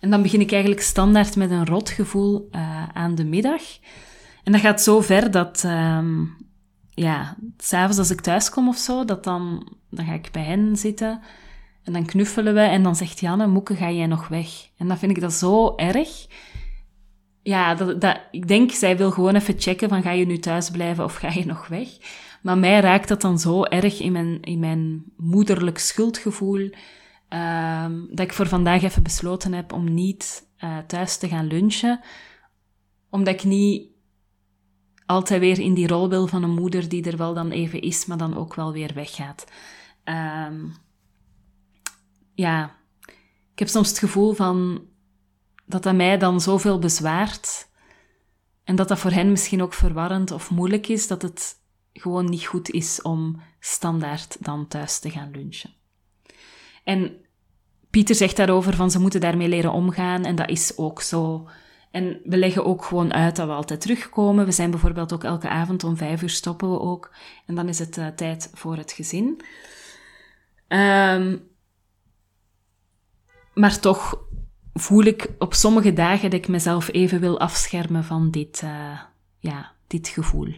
En 0.00 0.10
dan 0.10 0.22
begin 0.22 0.40
ik 0.40 0.52
eigenlijk 0.52 0.82
standaard 0.82 1.36
met 1.36 1.50
een 1.50 1.66
rotgevoel 1.66 2.48
uh, 2.52 2.88
aan 2.88 3.14
de 3.14 3.24
middag. 3.24 3.62
En 4.44 4.52
dat 4.52 4.60
gaat 4.60 4.82
zo 4.82 5.00
ver 5.00 5.30
dat, 5.30 5.62
uh, 5.66 5.98
ja, 6.90 7.36
s'avonds 7.56 7.98
als 7.98 8.10
ik 8.10 8.20
thuis 8.20 8.50
kom 8.50 8.68
of 8.68 8.76
zo, 8.76 9.04
dat 9.04 9.24
dan, 9.24 9.72
dan 9.90 10.04
ga 10.04 10.12
ik 10.12 10.28
bij 10.32 10.44
hen 10.44 10.76
zitten 10.76 11.20
en 11.84 11.92
dan 11.92 12.06
knuffelen 12.06 12.54
we 12.54 12.60
en 12.60 12.82
dan 12.82 12.96
zegt 12.96 13.20
Janne, 13.20 13.46
Moeke, 13.46 13.74
ga 13.74 13.90
jij 13.90 14.06
nog 14.06 14.28
weg? 14.28 14.68
En 14.76 14.88
dan 14.88 14.98
vind 14.98 15.16
ik 15.16 15.20
dat 15.20 15.32
zo 15.32 15.76
erg. 15.76 16.26
Ja, 17.42 17.74
dat, 17.74 18.00
dat, 18.00 18.20
ik 18.30 18.48
denk, 18.48 18.70
zij 18.70 18.96
wil 18.96 19.10
gewoon 19.10 19.34
even 19.34 19.54
checken 19.58 19.88
van, 19.88 20.02
ga 20.02 20.10
je 20.10 20.26
nu 20.26 20.38
thuis 20.38 20.70
blijven 20.70 21.04
of 21.04 21.14
ga 21.14 21.30
je 21.32 21.46
nog 21.46 21.68
weg? 21.68 21.88
Maar 22.42 22.58
mij 22.58 22.80
raakt 22.80 23.08
dat 23.08 23.20
dan 23.20 23.38
zo 23.38 23.64
erg 23.64 24.00
in 24.00 24.12
mijn, 24.12 24.42
in 24.42 24.58
mijn 24.58 25.04
moederlijk 25.16 25.78
schuldgevoel, 25.78 26.70
um, 27.28 28.08
dat 28.10 28.26
ik 28.26 28.32
voor 28.32 28.46
vandaag 28.46 28.82
even 28.82 29.02
besloten 29.02 29.52
heb 29.52 29.72
om 29.72 29.94
niet 29.94 30.46
uh, 30.64 30.78
thuis 30.78 31.16
te 31.16 31.28
gaan 31.28 31.46
lunchen, 31.46 32.00
omdat 33.10 33.34
ik 33.34 33.44
niet 33.44 33.89
altijd 35.10 35.40
weer 35.40 35.58
in 35.58 35.74
die 35.74 35.86
rol 35.86 36.08
wil 36.08 36.26
van 36.26 36.42
een 36.42 36.54
moeder 36.54 36.88
die 36.88 37.04
er 37.04 37.16
wel 37.16 37.34
dan 37.34 37.50
even 37.50 37.80
is, 37.80 38.06
maar 38.06 38.18
dan 38.18 38.36
ook 38.36 38.54
wel 38.54 38.72
weer 38.72 38.94
weggaat. 38.94 39.44
Um, 40.04 40.74
ja, 42.34 42.76
ik 43.52 43.58
heb 43.58 43.68
soms 43.68 43.88
het 43.88 43.98
gevoel 43.98 44.32
van 44.32 44.86
dat 45.66 45.82
dat 45.82 45.94
mij 45.94 46.18
dan 46.18 46.40
zoveel 46.40 46.78
bezwaart 46.78 47.68
en 48.64 48.76
dat 48.76 48.88
dat 48.88 48.98
voor 48.98 49.10
hen 49.10 49.30
misschien 49.30 49.62
ook 49.62 49.74
verwarrend 49.74 50.30
of 50.30 50.50
moeilijk 50.50 50.88
is, 50.88 51.06
dat 51.06 51.22
het 51.22 51.54
gewoon 51.92 52.24
niet 52.24 52.46
goed 52.46 52.70
is 52.70 53.02
om 53.02 53.40
standaard 53.60 54.36
dan 54.44 54.68
thuis 54.68 54.98
te 54.98 55.10
gaan 55.10 55.30
lunchen. 55.30 55.70
En 56.84 57.16
Pieter 57.90 58.14
zegt 58.14 58.36
daarover 58.36 58.76
van 58.76 58.90
ze 58.90 59.00
moeten 59.00 59.20
daarmee 59.20 59.48
leren 59.48 59.72
omgaan 59.72 60.24
en 60.24 60.36
dat 60.36 60.48
is 60.48 60.76
ook 60.76 61.02
zo. 61.02 61.48
En 61.90 62.20
we 62.24 62.36
leggen 62.36 62.64
ook 62.64 62.84
gewoon 62.84 63.12
uit 63.12 63.36
dat 63.36 63.46
we 63.46 63.52
altijd 63.52 63.80
terugkomen. 63.80 64.44
We 64.44 64.52
zijn 64.52 64.70
bijvoorbeeld 64.70 65.12
ook 65.12 65.24
elke 65.24 65.48
avond 65.48 65.84
om 65.84 65.96
vijf 65.96 66.22
uur 66.22 66.30
stoppen 66.30 66.70
we 66.70 66.80
ook. 66.80 67.14
En 67.46 67.54
dan 67.54 67.68
is 67.68 67.78
het 67.78 67.96
uh, 67.96 68.06
tijd 68.06 68.50
voor 68.54 68.76
het 68.76 68.92
gezin. 68.92 69.40
Um, 70.68 71.48
maar 73.54 73.80
toch 73.80 74.24
voel 74.72 75.02
ik 75.02 75.28
op 75.38 75.54
sommige 75.54 75.92
dagen 75.92 76.30
dat 76.30 76.40
ik 76.40 76.48
mezelf 76.48 76.92
even 76.92 77.20
wil 77.20 77.40
afschermen 77.40 78.04
van 78.04 78.30
dit, 78.30 78.60
uh, 78.64 79.00
ja, 79.38 79.72
dit 79.86 80.08
gevoel. 80.08 80.54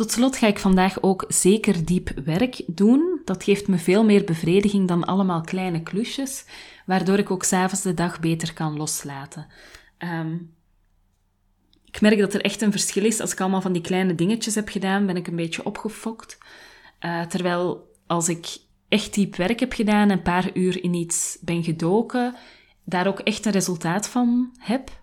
Tot 0.00 0.10
slot 0.10 0.36
ga 0.36 0.46
ik 0.46 0.58
vandaag 0.58 1.02
ook 1.02 1.24
zeker 1.28 1.84
diep 1.84 2.10
werk 2.24 2.62
doen. 2.66 3.20
Dat 3.24 3.44
geeft 3.44 3.68
me 3.68 3.78
veel 3.78 4.04
meer 4.04 4.24
bevrediging 4.24 4.88
dan 4.88 5.04
allemaal 5.04 5.40
kleine 5.40 5.82
klusjes, 5.82 6.44
waardoor 6.86 7.18
ik 7.18 7.30
ook 7.30 7.44
s'avonds 7.44 7.82
de 7.82 7.94
dag 7.94 8.20
beter 8.20 8.52
kan 8.52 8.76
loslaten. 8.76 9.46
Um, 9.98 10.54
ik 11.84 12.00
merk 12.00 12.18
dat 12.18 12.34
er 12.34 12.40
echt 12.40 12.62
een 12.62 12.70
verschil 12.70 13.04
is. 13.04 13.20
Als 13.20 13.32
ik 13.32 13.40
allemaal 13.40 13.60
van 13.60 13.72
die 13.72 13.82
kleine 13.82 14.14
dingetjes 14.14 14.54
heb 14.54 14.68
gedaan, 14.68 15.06
ben 15.06 15.16
ik 15.16 15.26
een 15.26 15.36
beetje 15.36 15.64
opgefokt. 15.64 16.38
Uh, 17.00 17.22
terwijl 17.22 17.92
als 18.06 18.28
ik 18.28 18.58
echt 18.88 19.14
diep 19.14 19.36
werk 19.36 19.60
heb 19.60 19.72
gedaan, 19.72 20.10
een 20.10 20.22
paar 20.22 20.50
uur 20.54 20.82
in 20.82 20.94
iets 20.94 21.38
ben 21.40 21.64
gedoken, 21.64 22.34
daar 22.84 23.06
ook 23.06 23.20
echt 23.20 23.46
een 23.46 23.52
resultaat 23.52 24.08
van 24.08 24.54
heb, 24.58 25.02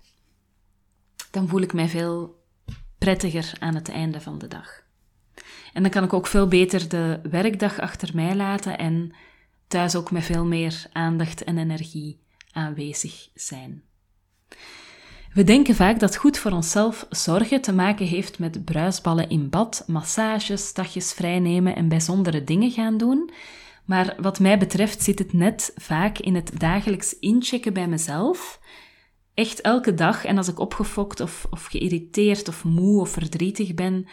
dan 1.32 1.48
voel 1.48 1.62
ik 1.62 1.74
mij 1.74 1.88
veel 1.88 2.44
prettiger 2.98 3.54
aan 3.60 3.76
het 3.76 3.90
einde 3.90 4.22
van 4.22 4.38
de 4.38 4.48
dag. 4.48 4.86
En 5.74 5.82
dan 5.82 5.92
kan 5.92 6.04
ik 6.04 6.14
ook 6.14 6.28
veel 6.28 6.48
beter 6.48 6.90
de 6.90 7.20
werkdag 7.30 7.80
achter 7.80 8.10
mij 8.14 8.36
laten 8.36 8.78
en 8.78 9.12
thuis 9.68 9.96
ook 9.96 10.12
met 10.12 10.24
veel 10.24 10.46
meer 10.46 10.86
aandacht 10.92 11.44
en 11.44 11.58
energie 11.58 12.20
aanwezig 12.52 13.30
zijn. 13.34 13.84
We 15.34 15.44
denken 15.44 15.76
vaak 15.76 16.00
dat 16.00 16.16
goed 16.16 16.38
voor 16.38 16.52
onszelf 16.52 17.06
zorgen 17.10 17.62
te 17.62 17.74
maken 17.74 18.06
heeft 18.06 18.40
met 18.40 18.66
bruisballen 18.66 19.30
in 19.30 19.50
bad, 19.50 19.84
massages, 19.88 20.74
dagjes 20.74 21.14
vrijnemen 21.14 21.76
en 21.76 21.88
bijzondere 21.88 22.44
dingen 22.44 22.72
gaan 22.72 22.98
doen. 22.98 23.32
Maar 23.86 24.16
wat 24.20 24.40
mij 24.40 24.58
betreft 24.58 25.04
zit 25.04 25.20
het 25.20 25.34
net 25.34 25.72
vaak 25.76 26.18
in 26.18 26.36
het 26.36 26.52
dagelijks 26.60 27.20
inchecken 27.20 27.74
bij 27.74 27.88
mezelf. 27.88 28.60
Echt 29.34 29.62
elke 29.62 29.94
dag. 29.94 30.26
En 30.26 30.38
als 30.38 30.48
ik 30.48 30.60
opgefokt 30.60 31.20
of, 31.20 31.48
of 31.50 31.66
geïrriteerd 31.66 32.48
of 32.48 32.64
moe 32.64 33.02
of 33.02 33.10
verdrietig 33.10 33.74
ben, 33.74 34.08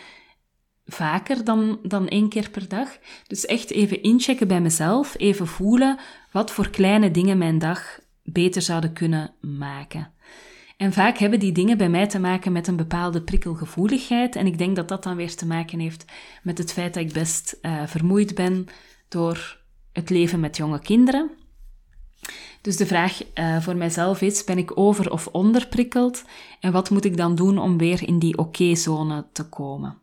vaker 0.86 1.44
dan, 1.44 1.78
dan 1.82 2.08
één 2.08 2.28
keer 2.28 2.50
per 2.50 2.68
dag. 2.68 2.98
Dus 3.26 3.46
echt 3.46 3.70
even 3.70 4.02
inchecken 4.02 4.48
bij 4.48 4.60
mezelf, 4.60 5.14
even 5.18 5.46
voelen 5.46 5.98
wat 6.32 6.50
voor 6.50 6.70
kleine 6.70 7.10
dingen 7.10 7.38
mijn 7.38 7.58
dag 7.58 7.98
beter 8.22 8.62
zouden 8.62 8.92
kunnen 8.92 9.34
maken. 9.40 10.12
En 10.76 10.92
vaak 10.92 11.18
hebben 11.18 11.38
die 11.38 11.52
dingen 11.52 11.78
bij 11.78 11.88
mij 11.88 12.06
te 12.06 12.18
maken 12.18 12.52
met 12.52 12.66
een 12.66 12.76
bepaalde 12.76 13.22
prikkelgevoeligheid. 13.22 14.36
En 14.36 14.46
ik 14.46 14.58
denk 14.58 14.76
dat 14.76 14.88
dat 14.88 15.02
dan 15.02 15.16
weer 15.16 15.36
te 15.36 15.46
maken 15.46 15.78
heeft 15.78 16.04
met 16.42 16.58
het 16.58 16.72
feit 16.72 16.94
dat 16.94 17.02
ik 17.02 17.12
best 17.12 17.58
uh, 17.62 17.82
vermoeid 17.86 18.34
ben 18.34 18.66
door 19.08 19.60
het 19.92 20.10
leven 20.10 20.40
met 20.40 20.56
jonge 20.56 20.80
kinderen. 20.80 21.30
Dus 22.60 22.76
de 22.76 22.86
vraag 22.86 23.20
uh, 23.34 23.60
voor 23.60 23.76
mijzelf 23.76 24.20
is: 24.20 24.44
ben 24.44 24.58
ik 24.58 24.78
over 24.78 25.10
of 25.10 25.26
onderprikkeld? 25.26 26.24
En 26.60 26.72
wat 26.72 26.90
moet 26.90 27.04
ik 27.04 27.16
dan 27.16 27.34
doen 27.34 27.58
om 27.58 27.78
weer 27.78 28.08
in 28.08 28.18
die 28.18 28.38
oké-zone 28.38 29.26
te 29.32 29.48
komen? 29.48 29.98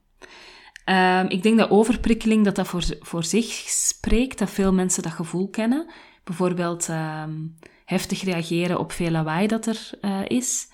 Um, 0.92 1.30
ik 1.30 1.44
denk 1.44 1.58
dat 1.58 1.70
overprikkeling 1.70 2.46
dat 2.46 2.56
dat 2.56 2.68
voor, 3.00 3.24
zich 3.24 3.46
spreekt, 3.68 4.40
dat 4.40 4.50
veel 4.50 4.74
mensen 4.74 5.04
dat 5.04 5.12
gevoel 5.12 5.50
kennen. 5.50 5.90
Bijvoorbeeld 6.24 6.88
um, 6.88 7.56
heftig 7.86 8.24
reageren 8.24 8.80
op 8.80 8.92
veel 8.92 9.12
lawaai 9.12 9.48
dat 9.48 9.66
er 9.66 9.90
uh, 10.02 10.20
is. 10.28 10.68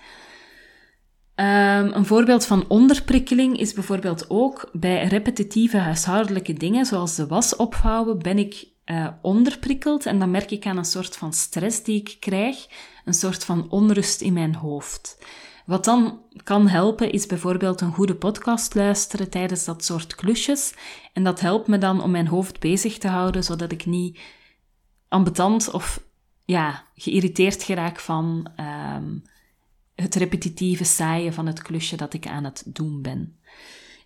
Um, 1.34 1.46
een 1.92 2.06
voorbeeld 2.06 2.46
van 2.46 2.64
onderprikkeling 2.68 3.58
is 3.58 3.72
bijvoorbeeld 3.72 4.30
ook 4.30 4.70
bij 4.72 5.06
repetitieve 5.06 5.76
huishoudelijke 5.76 6.52
dingen, 6.52 6.86
zoals 6.86 7.14
de 7.14 7.26
was 7.26 7.56
opvouwen, 7.56 8.18
ben 8.18 8.38
ik 8.38 8.68
uh, 8.86 9.08
onderprikkeld 9.22 10.06
en 10.06 10.18
dan 10.18 10.30
merk 10.30 10.50
ik 10.50 10.66
aan 10.66 10.76
een 10.76 10.84
soort 10.84 11.16
van 11.16 11.32
stress 11.32 11.82
die 11.82 12.00
ik 12.00 12.16
krijg, 12.20 12.66
een 13.04 13.14
soort 13.14 13.44
van 13.44 13.70
onrust 13.70 14.20
in 14.20 14.32
mijn 14.32 14.54
hoofd. 14.54 15.18
Wat 15.68 15.84
dan 15.84 16.20
kan 16.42 16.68
helpen 16.68 17.12
is 17.12 17.26
bijvoorbeeld 17.26 17.80
een 17.80 17.92
goede 17.92 18.14
podcast 18.14 18.74
luisteren 18.74 19.30
tijdens 19.30 19.64
dat 19.64 19.84
soort 19.84 20.14
klusjes. 20.14 20.74
En 21.12 21.24
dat 21.24 21.40
helpt 21.40 21.68
me 21.68 21.78
dan 21.78 22.02
om 22.02 22.10
mijn 22.10 22.26
hoofd 22.26 22.60
bezig 22.60 22.98
te 22.98 23.08
houden, 23.08 23.44
zodat 23.44 23.72
ik 23.72 23.86
niet 23.86 24.18
ambetant 25.08 25.70
of 25.70 26.02
ja, 26.44 26.84
geïrriteerd 26.94 27.62
geraak 27.62 27.98
van 27.98 28.50
um, 28.96 29.22
het 29.94 30.14
repetitieve 30.14 30.84
saaien 30.84 31.32
van 31.32 31.46
het 31.46 31.62
klusje 31.62 31.96
dat 31.96 32.14
ik 32.14 32.26
aan 32.26 32.44
het 32.44 32.62
doen 32.66 33.02
ben. 33.02 33.37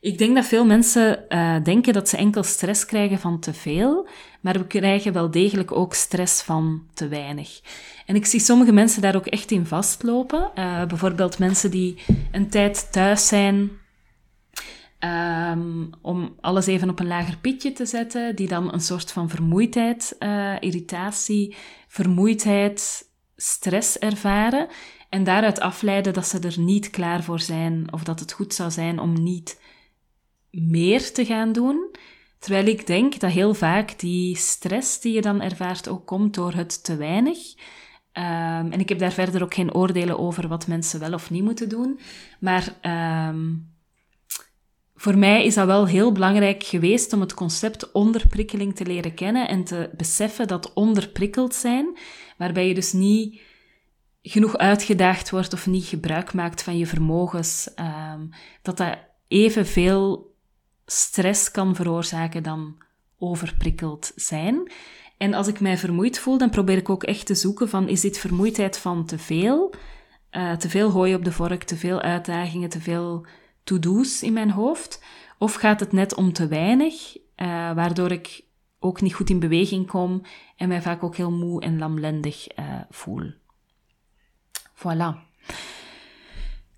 Ik 0.02 0.18
denk 0.18 0.34
dat 0.34 0.46
veel 0.46 0.64
mensen 0.64 1.24
uh, 1.28 1.56
denken 1.64 1.92
dat 1.92 2.08
ze 2.08 2.16
enkel 2.16 2.42
stress 2.42 2.84
krijgen 2.84 3.18
van 3.18 3.40
te 3.40 3.54
veel, 3.54 4.08
maar 4.40 4.58
we 4.58 4.66
krijgen 4.66 5.12
wel 5.12 5.30
degelijk 5.30 5.72
ook 5.72 5.94
stress 5.94 6.42
van 6.42 6.86
te 6.94 7.08
weinig. 7.08 7.60
En 8.06 8.14
ik 8.14 8.26
zie 8.26 8.40
sommige 8.40 8.72
mensen 8.72 9.02
daar 9.02 9.16
ook 9.16 9.26
echt 9.26 9.50
in 9.50 9.66
vastlopen. 9.66 10.50
Uh, 10.54 10.84
bijvoorbeeld 10.84 11.38
mensen 11.38 11.70
die 11.70 11.98
een 12.32 12.48
tijd 12.48 12.92
thuis 12.92 13.28
zijn 13.28 13.70
um, 15.00 15.90
om 16.00 16.34
alles 16.40 16.66
even 16.66 16.90
op 16.90 17.00
een 17.00 17.06
lager 17.06 17.38
pitje 17.38 17.72
te 17.72 17.86
zetten, 17.86 18.36
die 18.36 18.48
dan 18.48 18.72
een 18.72 18.80
soort 18.80 19.12
van 19.12 19.28
vermoeidheid, 19.28 20.16
uh, 20.18 20.54
irritatie, 20.60 21.56
vermoeidheid, 21.88 23.08
stress 23.36 23.98
ervaren. 23.98 24.68
En 25.08 25.24
daaruit 25.24 25.60
afleiden 25.60 26.12
dat 26.12 26.26
ze 26.26 26.38
er 26.38 26.60
niet 26.60 26.90
klaar 26.90 27.22
voor 27.22 27.40
zijn 27.40 27.92
of 27.92 28.04
dat 28.04 28.20
het 28.20 28.32
goed 28.32 28.54
zou 28.54 28.70
zijn 28.70 28.98
om 28.98 29.22
niet 29.22 29.60
meer 30.52 31.12
te 31.12 31.24
gaan 31.24 31.52
doen. 31.52 31.90
Terwijl 32.38 32.66
ik 32.66 32.86
denk 32.86 33.20
dat 33.20 33.30
heel 33.30 33.54
vaak 33.54 33.98
die 33.98 34.36
stress 34.36 35.00
die 35.00 35.12
je 35.12 35.20
dan 35.20 35.40
ervaart 35.40 35.88
ook 35.88 36.06
komt 36.06 36.34
door 36.34 36.52
het 36.52 36.84
te 36.84 36.96
weinig. 36.96 37.38
Ehm, 38.12 38.72
en 38.72 38.80
ik 38.80 38.88
heb 38.88 38.98
daar 38.98 39.12
verder 39.12 39.42
ook 39.42 39.54
geen 39.54 39.74
oordelen 39.74 40.18
over 40.18 40.48
wat 40.48 40.66
mensen 40.66 41.00
wel 41.00 41.12
of 41.12 41.30
niet 41.30 41.42
moeten 41.42 41.68
doen. 41.68 42.00
Maar 42.40 42.78
ehm, 42.80 43.54
voor 44.94 45.18
mij 45.18 45.44
is 45.44 45.54
dat 45.54 45.66
wel 45.66 45.86
heel 45.86 46.12
belangrijk 46.12 46.62
geweest 46.62 47.12
om 47.12 47.20
het 47.20 47.34
concept 47.34 47.92
onderprikkeling 47.92 48.76
te 48.76 48.84
leren 48.84 49.14
kennen 49.14 49.48
en 49.48 49.64
te 49.64 49.90
beseffen 49.96 50.48
dat 50.48 50.72
onderprikkeld 50.72 51.54
zijn, 51.54 51.98
waarbij 52.36 52.68
je 52.68 52.74
dus 52.74 52.92
niet 52.92 53.40
genoeg 54.22 54.56
uitgedaagd 54.56 55.30
wordt 55.30 55.52
of 55.52 55.66
niet 55.66 55.84
gebruik 55.84 56.32
maakt 56.34 56.62
van 56.62 56.78
je 56.78 56.86
vermogens, 56.86 57.70
um, 58.14 58.30
dat 58.62 58.76
dat 58.76 58.98
evenveel 59.28 60.31
stress 60.86 61.50
kan 61.50 61.74
veroorzaken 61.74 62.42
dan 62.42 62.76
overprikkeld 63.18 64.12
zijn. 64.14 64.72
En 65.16 65.34
als 65.34 65.48
ik 65.48 65.60
mij 65.60 65.78
vermoeid 65.78 66.18
voel, 66.18 66.38
dan 66.38 66.50
probeer 66.50 66.76
ik 66.76 66.90
ook 66.90 67.04
echt 67.04 67.26
te 67.26 67.34
zoeken 67.34 67.68
van, 67.68 67.88
is 67.88 68.00
dit 68.00 68.18
vermoeidheid 68.18 68.78
van 68.78 69.04
te 69.06 69.18
veel? 69.18 69.74
Uh, 70.32 70.52
te 70.52 70.68
veel 70.68 70.90
hooi 70.90 71.14
op 71.14 71.24
de 71.24 71.32
vork, 71.32 71.62
te 71.62 71.76
veel 71.76 72.00
uitdagingen, 72.00 72.68
te 72.68 72.80
veel 72.80 73.26
to-do's 73.64 74.22
in 74.22 74.32
mijn 74.32 74.50
hoofd? 74.50 75.04
Of 75.38 75.54
gaat 75.54 75.80
het 75.80 75.92
net 75.92 76.14
om 76.14 76.32
te 76.32 76.48
weinig, 76.48 77.16
uh, 77.16 77.46
waardoor 77.72 78.10
ik 78.10 78.44
ook 78.78 79.00
niet 79.00 79.14
goed 79.14 79.30
in 79.30 79.38
beweging 79.38 79.86
kom 79.86 80.22
en 80.56 80.68
mij 80.68 80.82
vaak 80.82 81.02
ook 81.02 81.16
heel 81.16 81.30
moe 81.30 81.60
en 81.60 81.78
lamlendig 81.78 82.58
uh, 82.58 82.80
voel? 82.90 83.32
Voilà. 84.74 85.30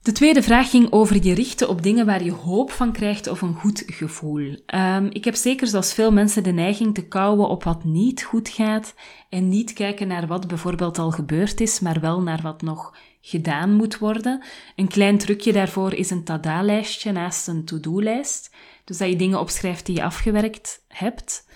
De 0.04 0.12
tweede 0.12 0.42
vraag 0.42 0.70
ging 0.70 0.92
over 0.92 1.24
je 1.24 1.34
richten 1.34 1.68
op 1.68 1.82
dingen 1.82 2.06
waar 2.06 2.24
je 2.24 2.32
hoop 2.32 2.70
van 2.70 2.92
krijgt 2.92 3.26
of 3.26 3.42
een 3.42 3.54
goed 3.54 3.82
gevoel. 3.86 4.56
Um, 4.74 5.08
ik 5.10 5.24
heb 5.24 5.34
zeker 5.34 5.66
zoals 5.66 5.92
veel 5.92 6.12
mensen 6.12 6.42
de 6.42 6.52
neiging 6.52 6.94
te 6.94 7.08
kouwen 7.08 7.48
op 7.48 7.64
wat 7.64 7.84
niet 7.84 8.22
goed 8.22 8.48
gaat 8.48 8.94
en 9.28 9.48
niet 9.48 9.72
kijken 9.72 10.08
naar 10.08 10.26
wat 10.26 10.46
bijvoorbeeld 10.46 10.98
al 10.98 11.10
gebeurd 11.10 11.60
is, 11.60 11.80
maar 11.80 12.00
wel 12.00 12.22
naar 12.22 12.40
wat 12.42 12.62
nog 12.62 12.96
gedaan 13.20 13.74
moet 13.74 13.98
worden. 13.98 14.42
Een 14.76 14.88
klein 14.88 15.18
trucje 15.18 15.52
daarvoor 15.52 15.94
is 15.94 16.10
een 16.10 16.24
tada-lijstje 16.24 17.12
naast 17.12 17.48
een 17.48 17.64
to-do-lijst. 17.64 18.54
Dus 18.84 18.98
dat 18.98 19.08
je 19.08 19.16
dingen 19.16 19.40
opschrijft 19.40 19.86
die 19.86 19.96
je 19.96 20.02
afgewerkt 20.04 20.84
hebt, 20.88 21.48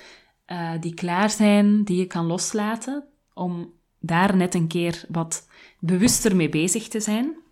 uh, 0.47 0.71
die 0.81 0.95
klaar 0.95 1.31
zijn, 1.31 1.85
die 1.85 1.97
je 1.97 2.07
kan 2.07 2.26
loslaten, 2.26 3.05
om 3.35 3.73
daar 4.00 4.37
net 4.37 4.55
een 4.55 4.69
keer 4.69 5.05
wat 5.09 5.49
bewuster 5.78 6.37
mee 6.37 6.49
bezig 6.49 6.88
te 6.88 7.00
zijn. 7.00 7.47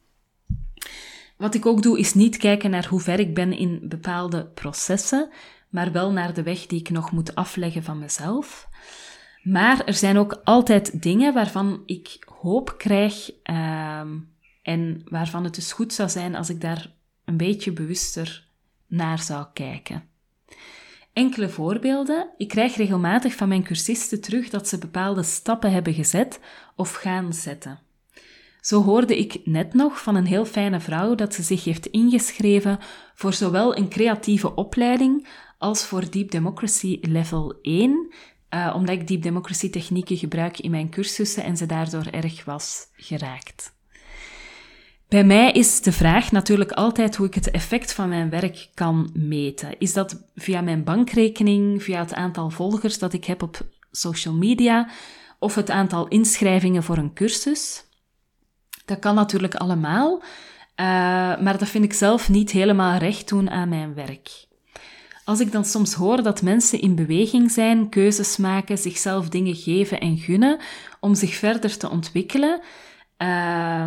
Wat 1.37 1.55
ik 1.55 1.67
ook 1.67 1.83
doe, 1.83 1.99
is 1.99 2.15
niet 2.15 2.37
kijken 2.37 2.71
naar 2.71 2.87
hoe 2.87 3.01
ver 3.01 3.21
ik 3.21 3.35
ben 3.35 3.53
in 3.53 3.81
bepaalde 3.83 4.47
processen, 4.47 5.31
maar 5.69 5.93
wel 5.93 6.13
naar 6.13 6.35
de 6.35 6.43
weg 6.43 6.67
die 6.67 6.81
ik 6.81 6.91
nog 6.91 7.13
moet 7.13 7.35
afleggen 7.35 7.83
van 7.83 7.99
mezelf. 7.99 8.69
Maar 9.43 9.85
er 9.85 9.95
zijn 9.95 10.19
ook 10.19 10.41
altijd 10.45 11.03
dingen 11.03 11.35
waarvan 11.35 11.83
ik 11.87 12.27
hoop 12.41 12.75
krijg 12.79 13.31
ehm, 13.43 14.19
en 14.63 15.03
waarvan 15.05 15.45
het 15.45 15.55
dus 15.55 15.73
goed 15.73 15.93
zou 15.93 16.09
zijn 16.09 16.35
als 16.35 16.51
ik 16.51 16.61
daar 16.61 16.95
een 17.25 17.37
beetje 17.37 17.73
bewuster 17.73 18.49
naar 18.87 19.19
zou 19.19 19.47
kijken. 19.53 20.05
Enkele 21.13 21.49
voorbeelden. 21.49 22.29
Ik 22.37 22.49
krijg 22.49 22.77
regelmatig 22.77 23.35
van 23.35 23.49
mijn 23.49 23.63
cursisten 23.63 24.21
terug 24.21 24.51
dat 24.51 24.69
ze 24.69 24.79
bepaalde 24.79 25.23
stappen 25.23 25.73
hebben 25.73 25.95
gezet 25.95 26.41
of 26.75 26.95
gaan 26.95 27.33
zetten. 27.33 27.79
Zo 28.67 28.83
hoorde 28.83 29.19
ik 29.19 29.41
net 29.45 29.75
nog 29.75 30.03
van 30.03 30.15
een 30.15 30.27
heel 30.27 30.45
fijne 30.45 30.81
vrouw 30.81 31.15
dat 31.15 31.35
ze 31.35 31.43
zich 31.43 31.65
heeft 31.65 31.87
ingeschreven 31.87 32.79
voor 33.15 33.33
zowel 33.33 33.77
een 33.77 33.89
creatieve 33.89 34.55
opleiding 34.55 35.29
als 35.59 35.85
voor 35.85 36.11
Deep 36.11 36.31
Democracy 36.31 36.99
Level 37.01 37.59
1, 37.63 38.15
uh, 38.51 38.73
omdat 38.77 38.95
ik 38.95 39.09
Deep 39.09 39.23
Democracy 39.23 39.71
technieken 39.71 40.17
gebruik 40.17 40.59
in 40.59 40.71
mijn 40.71 40.91
cursussen 40.91 41.45
en 41.45 41.57
ze 41.57 41.67
daardoor 41.67 42.07
erg 42.07 42.45
was 42.45 42.87
geraakt. 42.93 43.75
Bij 45.09 45.25
mij 45.25 45.53
is 45.53 45.81
de 45.81 45.93
vraag 45.93 46.33
natuurlijk 46.33 46.73
altijd 46.73 47.17
hoe 47.17 47.27
ik 47.27 47.35
het 47.35 47.51
effect 47.51 47.93
van 47.93 48.09
mijn 48.09 48.31
werk 48.31 48.71
kan 48.75 49.11
meten. 49.15 49.79
Is 49.79 49.93
dat 49.93 50.31
via 50.35 50.61
mijn 50.61 50.85
bankrekening, 50.85 51.83
via 51.83 52.01
het 52.01 52.15
aantal 52.15 52.51
volgers 52.51 52.99
dat 52.99 53.13
ik 53.13 53.25
heb 53.25 53.43
op 53.43 53.61
social 53.91 54.35
media 54.35 54.91
of 55.39 55.55
het 55.55 55.71
aantal 55.71 56.09
inschrijvingen 56.09 56.83
voor 56.83 56.97
een 56.97 57.15
cursus? 57.15 57.86
Dat 58.87 58.99
kan 58.99 59.15
natuurlijk 59.15 59.55
allemaal, 59.55 60.19
uh, 60.21 60.87
maar 61.41 61.59
dat 61.59 61.69
vind 61.69 61.85
ik 61.85 61.93
zelf 61.93 62.29
niet 62.29 62.51
helemaal 62.51 62.99
recht 62.99 63.29
doen 63.29 63.51
aan 63.51 63.69
mijn 63.69 63.95
werk. 63.95 64.47
Als 65.25 65.41
ik 65.41 65.53
dan 65.53 65.65
soms 65.65 65.95
hoor 65.95 66.23
dat 66.23 66.43
mensen 66.43 66.81
in 66.81 66.95
beweging 66.95 67.51
zijn, 67.51 67.89
keuzes 67.89 68.37
maken, 68.37 68.79
zichzelf 68.79 69.29
dingen 69.29 69.55
geven 69.55 70.01
en 70.01 70.17
gunnen 70.17 70.59
om 71.01 71.15
zich 71.15 71.35
verder 71.35 71.79
te 71.79 71.91
ontwikkelen, 71.91 72.61
uh, 73.19 73.83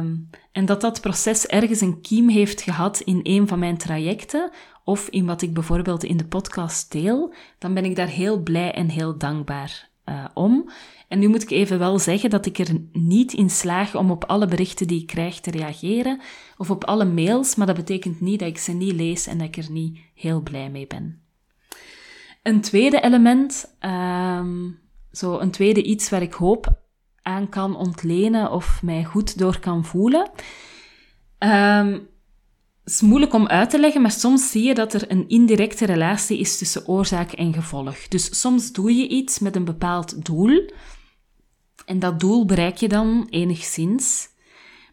en 0.52 0.66
dat 0.66 0.82
dat 0.82 1.02
proces 1.02 1.48
ergens 1.48 1.82
een 1.82 2.02
kiem 2.02 2.30
heeft 2.30 2.62
gehad 2.62 3.00
in 3.00 3.20
een 3.24 3.48
van 3.48 3.60
mijn 3.60 3.78
trajecten 3.78 4.52
of 4.84 5.08
in 5.10 5.26
wat 5.26 5.42
ik 5.42 5.54
bijvoorbeeld 5.54 6.04
in 6.04 6.18
de 6.18 6.26
podcast 6.26 6.92
deel, 6.92 7.34
dan 7.58 7.74
ben 7.74 7.86
ik 7.86 7.96
daar 7.96 8.08
heel 8.08 8.40
blij 8.40 8.74
en 8.74 8.90
heel 8.90 9.18
dankbaar 9.18 9.90
uh, 10.06 10.26
om. 10.34 10.70
En 11.10 11.20
nu 11.20 11.28
moet 11.28 11.42
ik 11.42 11.50
even 11.50 11.80
wel 11.80 12.00
zeggen 12.00 12.30
dat 12.30 12.46
ik 12.46 12.58
er 12.58 12.82
niet 12.92 13.34
in 13.34 13.50
slaag 13.50 13.96
om 13.96 14.12
op 14.12 14.24
alle 14.26 14.48
berichten 14.48 14.88
die 14.88 15.02
ik 15.02 15.08
krijg 15.08 15.40
te 15.40 15.52
reageren, 15.52 16.22
of 16.58 16.70
op 16.70 16.84
alle 16.84 17.06
mails, 17.06 17.56
maar 17.56 17.68
dat 17.68 17.76
betekent 17.76 18.22
niet 18.22 18.40
dat 18.40 18.48
ik 18.48 18.58
ze 18.58 18.72
niet 18.72 18.94
lees 18.94 19.28
en 19.28 19.38
dat 19.38 19.48
ik 19.48 19.58
er 19.58 19.72
niet 19.72 20.00
heel 20.14 20.42
blij 20.42 20.70
mee 20.70 20.88
ben. 20.88 21.22
Een 22.44 22.62
tweede 22.62 23.02
element, 23.02 23.76
um, 23.80 24.80
zo 25.12 25.40
een 25.40 25.52
tweede 25.52 25.84
iets 25.84 26.10
waar 26.10 26.22
ik 26.22 26.34
hoop 26.34 26.82
aan 27.22 27.50
kan 27.50 27.76
ontlenen 27.76 28.52
of 28.52 28.84
mij 28.84 29.04
goed 29.04 29.38
door 29.38 29.60
kan 29.60 29.86
voelen. 29.86 30.32
Um, 31.40 32.08
het 32.84 32.94
is 32.94 33.02
moeilijk 33.02 33.34
om 33.34 33.48
uit 33.48 33.70
te 33.70 33.80
leggen, 33.80 34.02
maar 34.02 34.12
soms 34.12 34.52
zie 34.52 34.64
je 34.64 34.74
dat 34.74 34.94
er 34.94 35.12
een 35.12 35.28
indirecte 35.28 35.86
relatie 35.86 36.40
is 36.40 36.58
tussen 36.58 36.88
oorzaak 36.88 37.32
en 37.32 37.54
gevolg. 37.54 38.08
Dus 38.08 38.40
soms 38.40 38.72
doe 38.72 38.96
je 38.96 39.08
iets 39.08 39.40
met 39.40 39.56
een 39.56 39.66
bepaald 39.66 40.26
doel. 40.26 40.72
En 41.90 42.00
dat 42.00 42.20
doel 42.20 42.46
bereik 42.46 42.78
je 42.78 42.88
dan 42.88 43.28
enigszins. 43.30 44.28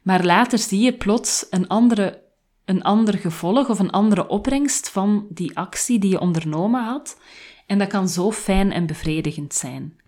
Maar 0.03 0.25
later 0.25 0.59
zie 0.59 0.81
je 0.81 0.93
plots 0.93 1.47
een, 1.51 1.69
andere, 1.69 2.23
een 2.65 2.83
ander 2.83 3.15
gevolg 3.15 3.69
of 3.69 3.79
een 3.79 3.91
andere 3.91 4.29
opbrengst 4.29 4.91
van 4.91 5.27
die 5.29 5.57
actie 5.57 5.99
die 5.99 6.11
je 6.11 6.21
ondernomen 6.21 6.85
had. 6.85 7.21
En 7.67 7.79
dat 7.79 7.89
kan 7.89 8.09
zo 8.09 8.33
fijn 8.33 8.73
en 8.73 8.87
bevredigend 8.87 9.55
zijn. 9.55 10.01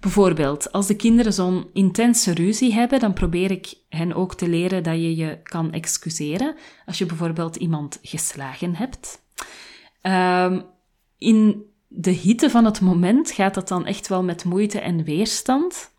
Bijvoorbeeld, 0.00 0.72
als 0.72 0.86
de 0.86 0.96
kinderen 0.96 1.32
zo'n 1.32 1.70
intense 1.72 2.34
ruzie 2.34 2.72
hebben, 2.72 3.00
dan 3.00 3.12
probeer 3.12 3.50
ik 3.50 3.74
hen 3.88 4.14
ook 4.14 4.34
te 4.34 4.48
leren 4.48 4.82
dat 4.82 4.94
je 4.94 5.16
je 5.16 5.38
kan 5.42 5.72
excuseren 5.72 6.56
als 6.86 6.98
je 6.98 7.06
bijvoorbeeld 7.06 7.56
iemand 7.56 7.98
geslagen 8.02 8.74
hebt. 8.74 9.22
Um, 10.02 10.64
in 11.18 11.62
de 11.88 12.10
hitte 12.10 12.50
van 12.50 12.64
het 12.64 12.80
moment 12.80 13.30
gaat 13.30 13.54
dat 13.54 13.68
dan 13.68 13.86
echt 13.86 14.08
wel 14.08 14.22
met 14.22 14.44
moeite 14.44 14.80
en 14.80 15.04
weerstand. 15.04 15.96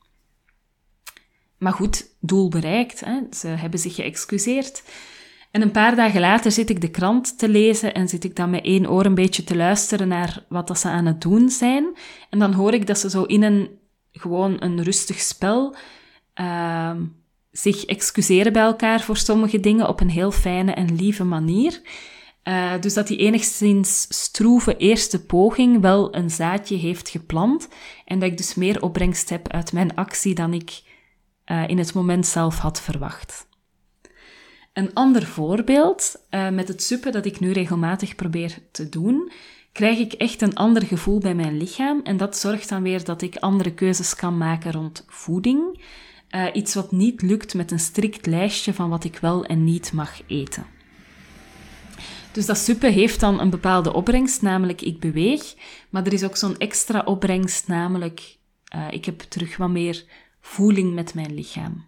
Maar 1.59 1.73
goed, 1.73 2.15
doel 2.19 2.49
bereikt. 2.49 2.99
Hè? 3.05 3.19
Ze 3.31 3.47
hebben 3.47 3.79
zich 3.79 3.95
geëxcuseerd. 3.95 4.83
En 5.51 5.61
een 5.61 5.71
paar 5.71 5.95
dagen 5.95 6.19
later 6.19 6.51
zit 6.51 6.69
ik 6.69 6.81
de 6.81 6.89
krant 6.89 7.37
te 7.37 7.49
lezen 7.49 7.93
en 7.93 8.07
zit 8.07 8.23
ik 8.23 8.35
dan 8.35 8.49
met 8.49 8.63
één 8.63 8.89
oor 8.89 9.05
een 9.05 9.15
beetje 9.15 9.43
te 9.43 9.55
luisteren 9.55 10.07
naar 10.07 10.45
wat 10.49 10.67
dat 10.67 10.79
ze 10.79 10.87
aan 10.87 11.05
het 11.05 11.21
doen 11.21 11.49
zijn. 11.49 11.97
En 12.29 12.39
dan 12.39 12.53
hoor 12.53 12.73
ik 12.73 12.87
dat 12.87 12.97
ze 12.97 13.09
zo 13.09 13.23
in 13.23 13.43
een 13.43 13.69
gewoon 14.11 14.55
een 14.59 14.83
rustig 14.83 15.19
spel 15.19 15.75
uh, 16.35 16.91
zich 17.51 17.85
excuseren 17.85 18.53
bij 18.53 18.61
elkaar 18.61 19.01
voor 19.01 19.17
sommige 19.17 19.59
dingen 19.59 19.87
op 19.87 19.99
een 19.99 20.09
heel 20.09 20.31
fijne 20.31 20.71
en 20.71 20.95
lieve 20.95 21.23
manier. 21.23 21.81
Uh, 22.43 22.71
dus 22.79 22.93
dat 22.93 23.07
die 23.07 23.17
enigszins 23.17 24.05
stroeve 24.09 24.77
eerste 24.77 25.25
poging 25.25 25.81
wel 25.81 26.15
een 26.15 26.29
zaadje 26.29 26.75
heeft 26.75 27.09
geplant 27.09 27.67
en 28.05 28.19
dat 28.19 28.29
ik 28.29 28.37
dus 28.37 28.55
meer 28.55 28.81
opbrengst 28.81 29.29
heb 29.29 29.51
uit 29.51 29.73
mijn 29.73 29.95
actie 29.95 30.35
dan 30.35 30.53
ik 30.53 30.81
uh, 31.51 31.67
in 31.67 31.77
het 31.77 31.93
moment 31.93 32.25
zelf 32.25 32.57
had 32.57 32.81
verwacht. 32.81 33.47
Een 34.73 34.93
ander 34.93 35.25
voorbeeld 35.25 36.15
uh, 36.31 36.49
met 36.49 36.67
het 36.67 36.83
suppen 36.83 37.11
dat 37.11 37.25
ik 37.25 37.39
nu 37.39 37.51
regelmatig 37.51 38.15
probeer 38.15 38.57
te 38.71 38.89
doen, 38.89 39.31
krijg 39.71 39.99
ik 39.99 40.13
echt 40.13 40.41
een 40.41 40.55
ander 40.55 40.85
gevoel 40.85 41.19
bij 41.19 41.35
mijn 41.35 41.57
lichaam 41.57 42.01
en 42.03 42.17
dat 42.17 42.37
zorgt 42.37 42.69
dan 42.69 42.83
weer 42.83 43.03
dat 43.03 43.21
ik 43.21 43.35
andere 43.35 43.73
keuzes 43.73 44.15
kan 44.15 44.37
maken 44.37 44.71
rond 44.71 45.05
voeding. 45.07 45.83
Uh, 46.35 46.45
iets 46.53 46.73
wat 46.73 46.91
niet 46.91 47.21
lukt 47.21 47.53
met 47.53 47.71
een 47.71 47.79
strikt 47.79 48.25
lijstje 48.25 48.73
van 48.73 48.89
wat 48.89 49.03
ik 49.03 49.17
wel 49.17 49.45
en 49.45 49.63
niet 49.63 49.93
mag 49.93 50.21
eten. 50.27 50.65
Dus 52.31 52.45
dat 52.45 52.57
suppen 52.57 52.93
heeft 52.93 53.19
dan 53.19 53.39
een 53.39 53.49
bepaalde 53.49 53.93
opbrengst, 53.93 54.41
namelijk 54.41 54.81
ik 54.81 54.99
beweeg, 54.99 55.55
maar 55.89 56.05
er 56.05 56.13
is 56.13 56.23
ook 56.23 56.37
zo'n 56.37 56.57
extra 56.57 57.01
opbrengst, 57.05 57.67
namelijk 57.67 58.37
ik 58.89 59.05
heb 59.05 59.19
terug 59.19 59.57
wat 59.57 59.69
meer 59.69 60.05
voeling 60.41 60.93
met 60.93 61.13
mijn 61.13 61.33
lichaam. 61.33 61.85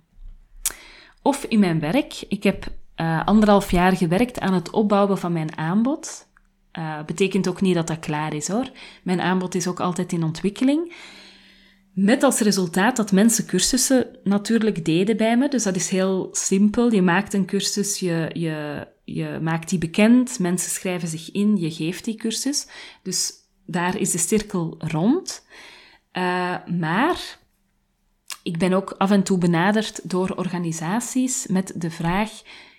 Of 1.22 1.44
in 1.44 1.60
mijn 1.60 1.80
werk. 1.80 2.24
Ik 2.28 2.44
heb 2.44 2.68
uh, 2.96 3.26
anderhalf 3.26 3.72
jaar 3.72 3.98
gewerkt 3.98 4.40
aan 4.40 4.54
het 4.54 4.70
opbouwen 4.70 5.18
van 5.18 5.34
mijn 5.34 5.58
aanbod. 5.58 6.30
Uh, 6.80 7.04
betekent 7.04 7.48
ook 7.48 7.62
niet 7.62 7.76
dat 7.76 7.88
dat 7.88 8.00
klaar 8.00 8.34
is 8.34 8.48
hoor. 8.48 8.70
Mijn 9.04 9.22
aanbod 9.22 9.56
is 9.56 9.68
ook 9.68 9.80
altijd 9.80 10.12
in 10.12 10.24
ontwikkeling. 10.24 10.94
Met 11.94 12.24
als 12.24 12.40
resultaat 12.40 12.96
dat 12.96 13.12
mensen 13.12 13.46
cursussen 13.46 14.20
natuurlijk 14.24 14.86
deden 14.86 15.18
bij 15.18 15.38
me. 15.38 15.48
Dus 15.48 15.64
dat 15.64 15.76
is 15.76 15.90
heel 15.90 16.30
simpel. 16.32 16.92
Je 16.92 17.02
maakt 17.02 17.34
een 17.34 17.46
cursus, 17.46 18.00
je, 18.00 18.30
je, 18.34 18.88
je 19.04 19.40
maakt 19.42 19.70
die 19.70 19.80
bekend, 19.80 20.40
mensen 20.40 20.72
schrijven 20.72 21.08
zich 21.08 21.32
in, 21.32 21.58
je 21.58 21.72
geeft 21.72 22.06
die 22.06 22.16
cursus. 22.16 22.68
Dus 23.04 23.34
daar 23.66 23.98
is 23.98 24.12
de 24.12 24.18
cirkel 24.18 24.76
rond. 24.78 25.46
Uh, 26.14 26.56
maar 26.80 27.40
ik 28.44 28.58
ben 28.58 28.74
ook 28.74 28.96
af 28.98 29.12
en 29.12 29.24
toe 29.24 29.38
benaderd 29.38 30.10
door 30.10 30.34
organisaties 30.36 31.48
met 31.48 31.74
de 31.76 31.92
vraag 31.92 32.32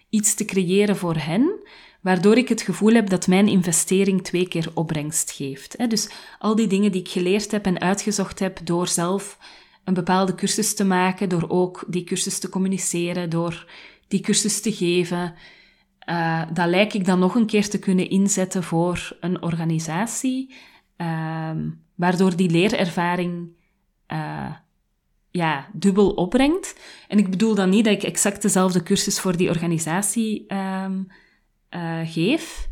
iets 0.09 0.35
te 0.35 0.44
creëren 0.44 0.96
voor 0.96 1.16
hen, 1.16 1.61
waardoor 2.01 2.37
ik 2.37 2.48
het 2.48 2.62
gevoel 2.62 2.92
heb 2.92 3.09
dat 3.09 3.27
mijn 3.27 3.48
investering 3.48 4.22
twee 4.22 4.48
keer 4.48 4.70
opbrengst 4.75 5.31
geeft. 5.31 5.90
Dus 5.90 6.11
al 6.38 6.57
die 6.57 6.66
dingen 6.66 6.92
die 6.92 7.01
ik 7.01 7.09
geleerd 7.09 7.51
heb 7.51 7.66
en 7.66 7.81
uitgezocht 7.81 8.38
heb 8.38 8.59
door 8.64 8.88
zelf 8.88 9.38
een 9.85 9.94
bepaalde 9.94 10.35
cursus 10.35 10.75
te 10.75 10.85
maken, 10.85 11.29
door 11.29 11.44
ook 11.48 11.85
die 11.88 12.05
cursus 12.05 12.38
te 12.38 12.48
communiceren, 12.48 13.31
door 13.31 13.66
die 14.09 14.20
cursus 14.20 14.61
te 14.61 14.72
geven, 14.72 15.35
uh, 16.09 16.42
dat 16.53 16.68
lijkt 16.68 16.94
ik 16.94 17.05
dan 17.05 17.18
nog 17.18 17.35
een 17.35 17.46
keer 17.46 17.68
te 17.68 17.79
kunnen 17.79 18.11
inzetten 18.11 18.62
voor 18.62 19.16
een 19.20 19.42
organisatie, 19.42 20.55
uh, 20.96 21.51
waardoor 21.94 22.37
die 22.37 22.51
leerervaring 22.51 23.53
uh, 24.12 24.51
ja, 25.33 25.68
dubbel 25.73 26.11
opbrengt. 26.11 26.81
En 27.09 27.18
ik 27.18 27.31
bedoel 27.31 27.55
dan 27.55 27.71
niet 27.71 27.85
dat 27.85 27.95
ik 27.95 28.03
exact 28.03 28.42
dezelfde 28.42 28.83
cursus 28.83 29.21
voor 29.21 29.37
die 29.37 29.49
organisatie 29.49 30.55
um, 30.55 31.07
uh, 31.71 32.01
geef, 32.05 32.68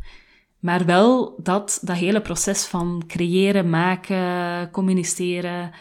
maar 0.59 0.85
wel 0.85 1.39
dat 1.43 1.79
dat 1.81 1.95
hele 1.95 2.21
proces 2.21 2.65
van 2.65 3.03
creëren, 3.07 3.69
maken, 3.69 4.71
communiceren, 4.71 5.71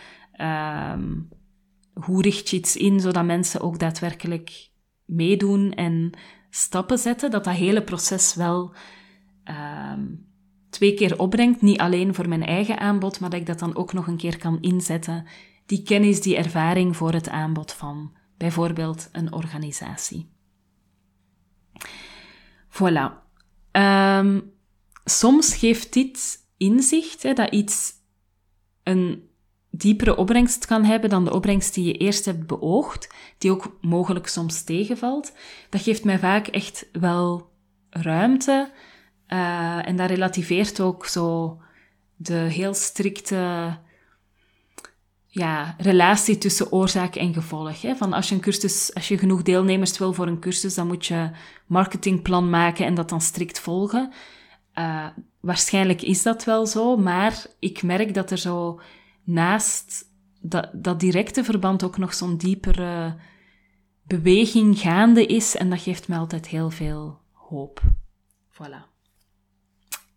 um, 0.93 1.29
hoe 1.93 2.23
richt 2.23 2.49
je 2.49 2.57
iets 2.57 2.77
in 2.77 3.01
zodat 3.01 3.25
mensen 3.25 3.61
ook 3.61 3.79
daadwerkelijk 3.79 4.71
meedoen 5.05 5.73
en 5.73 6.11
stappen 6.51 6.99
zetten, 6.99 7.31
dat 7.31 7.45
dat 7.45 7.55
hele 7.55 7.83
proces 7.83 8.35
wel 8.35 8.75
um, 9.45 10.27
twee 10.71 10.95
keer 10.95 11.19
opbrengt. 11.19 11.63
Niet 11.63 11.81
alleen 11.81 12.15
voor 12.15 12.29
mijn 12.29 12.45
eigen 12.45 12.79
aanbod, 12.79 13.21
maar 13.21 13.31
dat 13.31 13.41
ik 13.41 13.47
dat 13.47 13.59
dan 13.59 13.77
ook 13.77 13.93
nog 13.93 14.07
een 14.07 14.17
keer 14.17 14.39
kan 14.39 14.59
inzetten 14.61 15.27
die 15.71 15.83
kennis, 15.83 16.21
die 16.21 16.37
ervaring 16.37 16.97
voor 16.97 17.13
het 17.13 17.29
aanbod 17.29 17.73
van 17.73 18.13
bijvoorbeeld 18.37 19.09
een 19.13 19.33
organisatie. 19.33 20.31
Voilà. 22.69 23.13
Um, 23.73 24.53
soms 25.05 25.55
geeft 25.55 25.93
dit 25.93 26.47
inzicht 26.57 27.23
hè, 27.23 27.33
dat 27.33 27.51
iets 27.51 27.93
een 28.83 29.29
diepere 29.71 30.17
opbrengst 30.17 30.67
kan 30.67 30.85
hebben 30.85 31.11
dan 31.11 31.25
de 31.25 31.33
opbrengst 31.33 31.75
die 31.75 31.85
je 31.85 31.97
eerst 31.97 32.25
hebt 32.25 32.47
beoogd, 32.47 33.15
die 33.39 33.51
ook 33.51 33.79
mogelijk 33.81 34.27
soms 34.27 34.63
tegenvalt. 34.63 35.33
Dat 35.69 35.83
geeft 35.83 36.05
mij 36.05 36.19
vaak 36.19 36.47
echt 36.47 36.89
wel 36.93 37.51
ruimte 37.91 38.73
uh, 39.29 39.87
en 39.87 39.97
dat 39.97 40.11
relativeert 40.11 40.81
ook 40.81 41.07
zo 41.07 41.59
de 42.17 42.35
heel 42.35 42.75
strikte 42.75 43.79
ja, 45.31 45.75
relatie 45.79 46.39
tussen 46.39 46.73
oorzaak 46.73 47.15
en 47.15 47.35
gevolg. 47.35 47.83
Hè? 47.83 47.97
Van 47.97 48.13
als 48.13 48.29
je 48.29 48.35
een 48.35 48.41
cursus, 48.41 48.95
als 48.95 49.09
je 49.09 49.19
genoeg 49.19 49.43
deelnemers 49.43 49.99
wil 49.99 50.13
voor 50.13 50.27
een 50.27 50.41
cursus, 50.41 50.75
dan 50.75 50.87
moet 50.87 51.07
je 51.07 51.31
marketingplan 51.67 52.51
maken 52.51 52.87
en 52.87 52.95
dat 52.95 53.09
dan 53.09 53.21
strikt 53.21 53.61
volgen. 53.61 54.13
Uh, 54.75 55.07
waarschijnlijk 55.41 56.03
is 56.03 56.23
dat 56.23 56.45
wel 56.45 56.67
zo, 56.67 56.97
maar 56.97 57.47
ik 57.59 57.83
merk 57.83 58.15
dat 58.15 58.31
er 58.31 58.39
zo 58.39 58.81
naast 59.25 60.05
dat, 60.41 60.71
dat 60.73 61.01
directe 61.01 61.45
verband 61.45 61.83
ook 61.83 61.99
nog 61.99 62.15
zo'n 62.15 62.37
diepere 62.37 63.17
beweging 64.03 64.79
gaande 64.79 65.27
is 65.27 65.57
en 65.57 65.71
dat 65.71 65.81
geeft 65.81 66.09
me 66.09 66.17
altijd 66.17 66.49
heel 66.49 66.71
veel 66.71 67.21
hoop. 67.33 67.81
Voilà. 68.53 68.89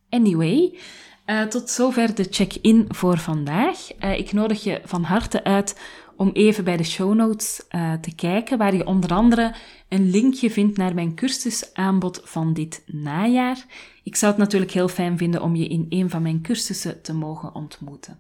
Anyway, 0.10 0.78
uh, 1.26 1.42
tot 1.42 1.70
zover 1.70 2.16
de 2.16 2.28
check-in 2.30 2.86
voor 2.90 3.18
vandaag. 3.18 3.78
Uh, 4.00 4.18
ik 4.18 4.34
nodig 4.34 4.64
je 4.64 4.82
van 4.86 5.04
harte 5.04 5.44
uit 5.44 5.80
om 6.16 6.30
even 6.34 6.64
bij 6.64 6.78
de 6.78 6.84
show 6.84 7.14
notes 7.14 7.64
uh, 7.72 7.94
te 7.94 8.16
kijken, 8.16 8.58
waar 8.58 8.76
je 8.76 8.86
onder 8.86 9.14
andere 9.14 9.54
een 9.90 10.10
linkje 10.10 10.50
vindt 10.50 10.78
naar 10.78 10.94
mijn 10.94 11.16
cursusaanbod 11.16 12.22
van 12.24 12.54
dit 12.54 12.84
najaar. 12.86 13.66
Ik 14.04 14.16
zou 14.16 14.32
het 14.32 14.42
natuurlijk 14.42 14.72
heel 14.72 14.88
fijn 14.88 15.18
vinden 15.18 15.42
om 15.42 15.56
je 15.56 15.68
in 15.68 15.86
een 15.90 16.10
van 16.10 16.22
mijn 16.22 16.42
cursussen 16.42 17.02
te 17.02 17.14
mogen 17.14 17.56
ontmoeten. 17.56 18.20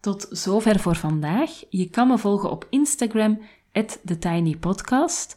Tot 0.00 0.26
zover 0.30 0.80
voor 0.80 0.96
vandaag. 0.96 1.50
Je 1.70 1.90
kan 1.90 2.08
me 2.08 2.18
volgen 2.18 2.50
op 2.50 2.66
Instagram, 2.70 3.40
TheTinyPodcast. 3.72 5.36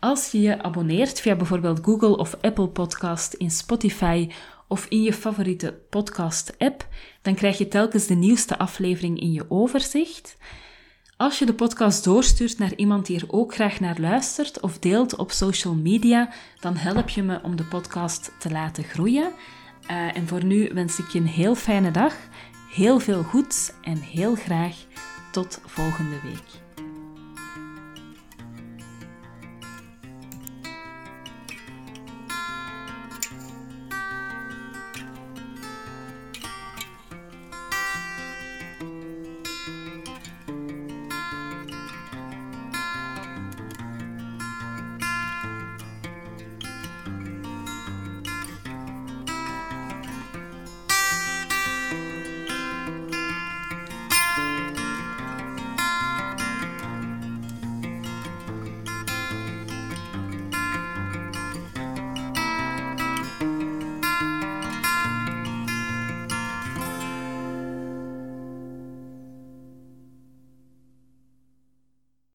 Als 0.00 0.30
je 0.30 0.40
je 0.40 0.62
abonneert 0.62 1.20
via 1.20 1.36
bijvoorbeeld 1.36 1.80
Google 1.82 2.16
of 2.16 2.36
Apple 2.40 2.68
Podcast 2.68 3.32
in 3.32 3.50
Spotify 3.50 4.30
of 4.70 4.86
in 4.88 5.02
je 5.02 5.12
favoriete 5.12 5.78
podcast-app, 5.90 6.88
dan 7.22 7.34
krijg 7.34 7.58
je 7.58 7.68
telkens 7.68 8.06
de 8.06 8.14
nieuwste 8.14 8.58
aflevering 8.58 9.20
in 9.20 9.32
je 9.32 9.44
overzicht. 9.48 10.36
Als 11.16 11.38
je 11.38 11.46
de 11.46 11.54
podcast 11.54 12.04
doorstuurt 12.04 12.58
naar 12.58 12.74
iemand 12.74 13.06
die 13.06 13.20
er 13.20 13.32
ook 13.32 13.54
graag 13.54 13.80
naar 13.80 14.00
luistert 14.00 14.60
of 14.60 14.78
deelt 14.78 15.16
op 15.16 15.30
social 15.30 15.74
media, 15.74 16.32
dan 16.60 16.76
help 16.76 17.08
je 17.08 17.22
me 17.22 17.42
om 17.42 17.56
de 17.56 17.64
podcast 17.64 18.32
te 18.38 18.50
laten 18.50 18.84
groeien. 18.84 19.32
Uh, 19.90 20.16
en 20.16 20.28
voor 20.28 20.44
nu 20.44 20.70
wens 20.74 20.98
ik 20.98 21.08
je 21.08 21.18
een 21.18 21.26
heel 21.26 21.54
fijne 21.54 21.90
dag, 21.90 22.14
heel 22.72 22.98
veel 22.98 23.22
goeds 23.22 23.72
en 23.82 23.96
heel 23.96 24.34
graag 24.34 24.76
tot 25.32 25.60
volgende 25.66 26.20
week. 26.22 26.69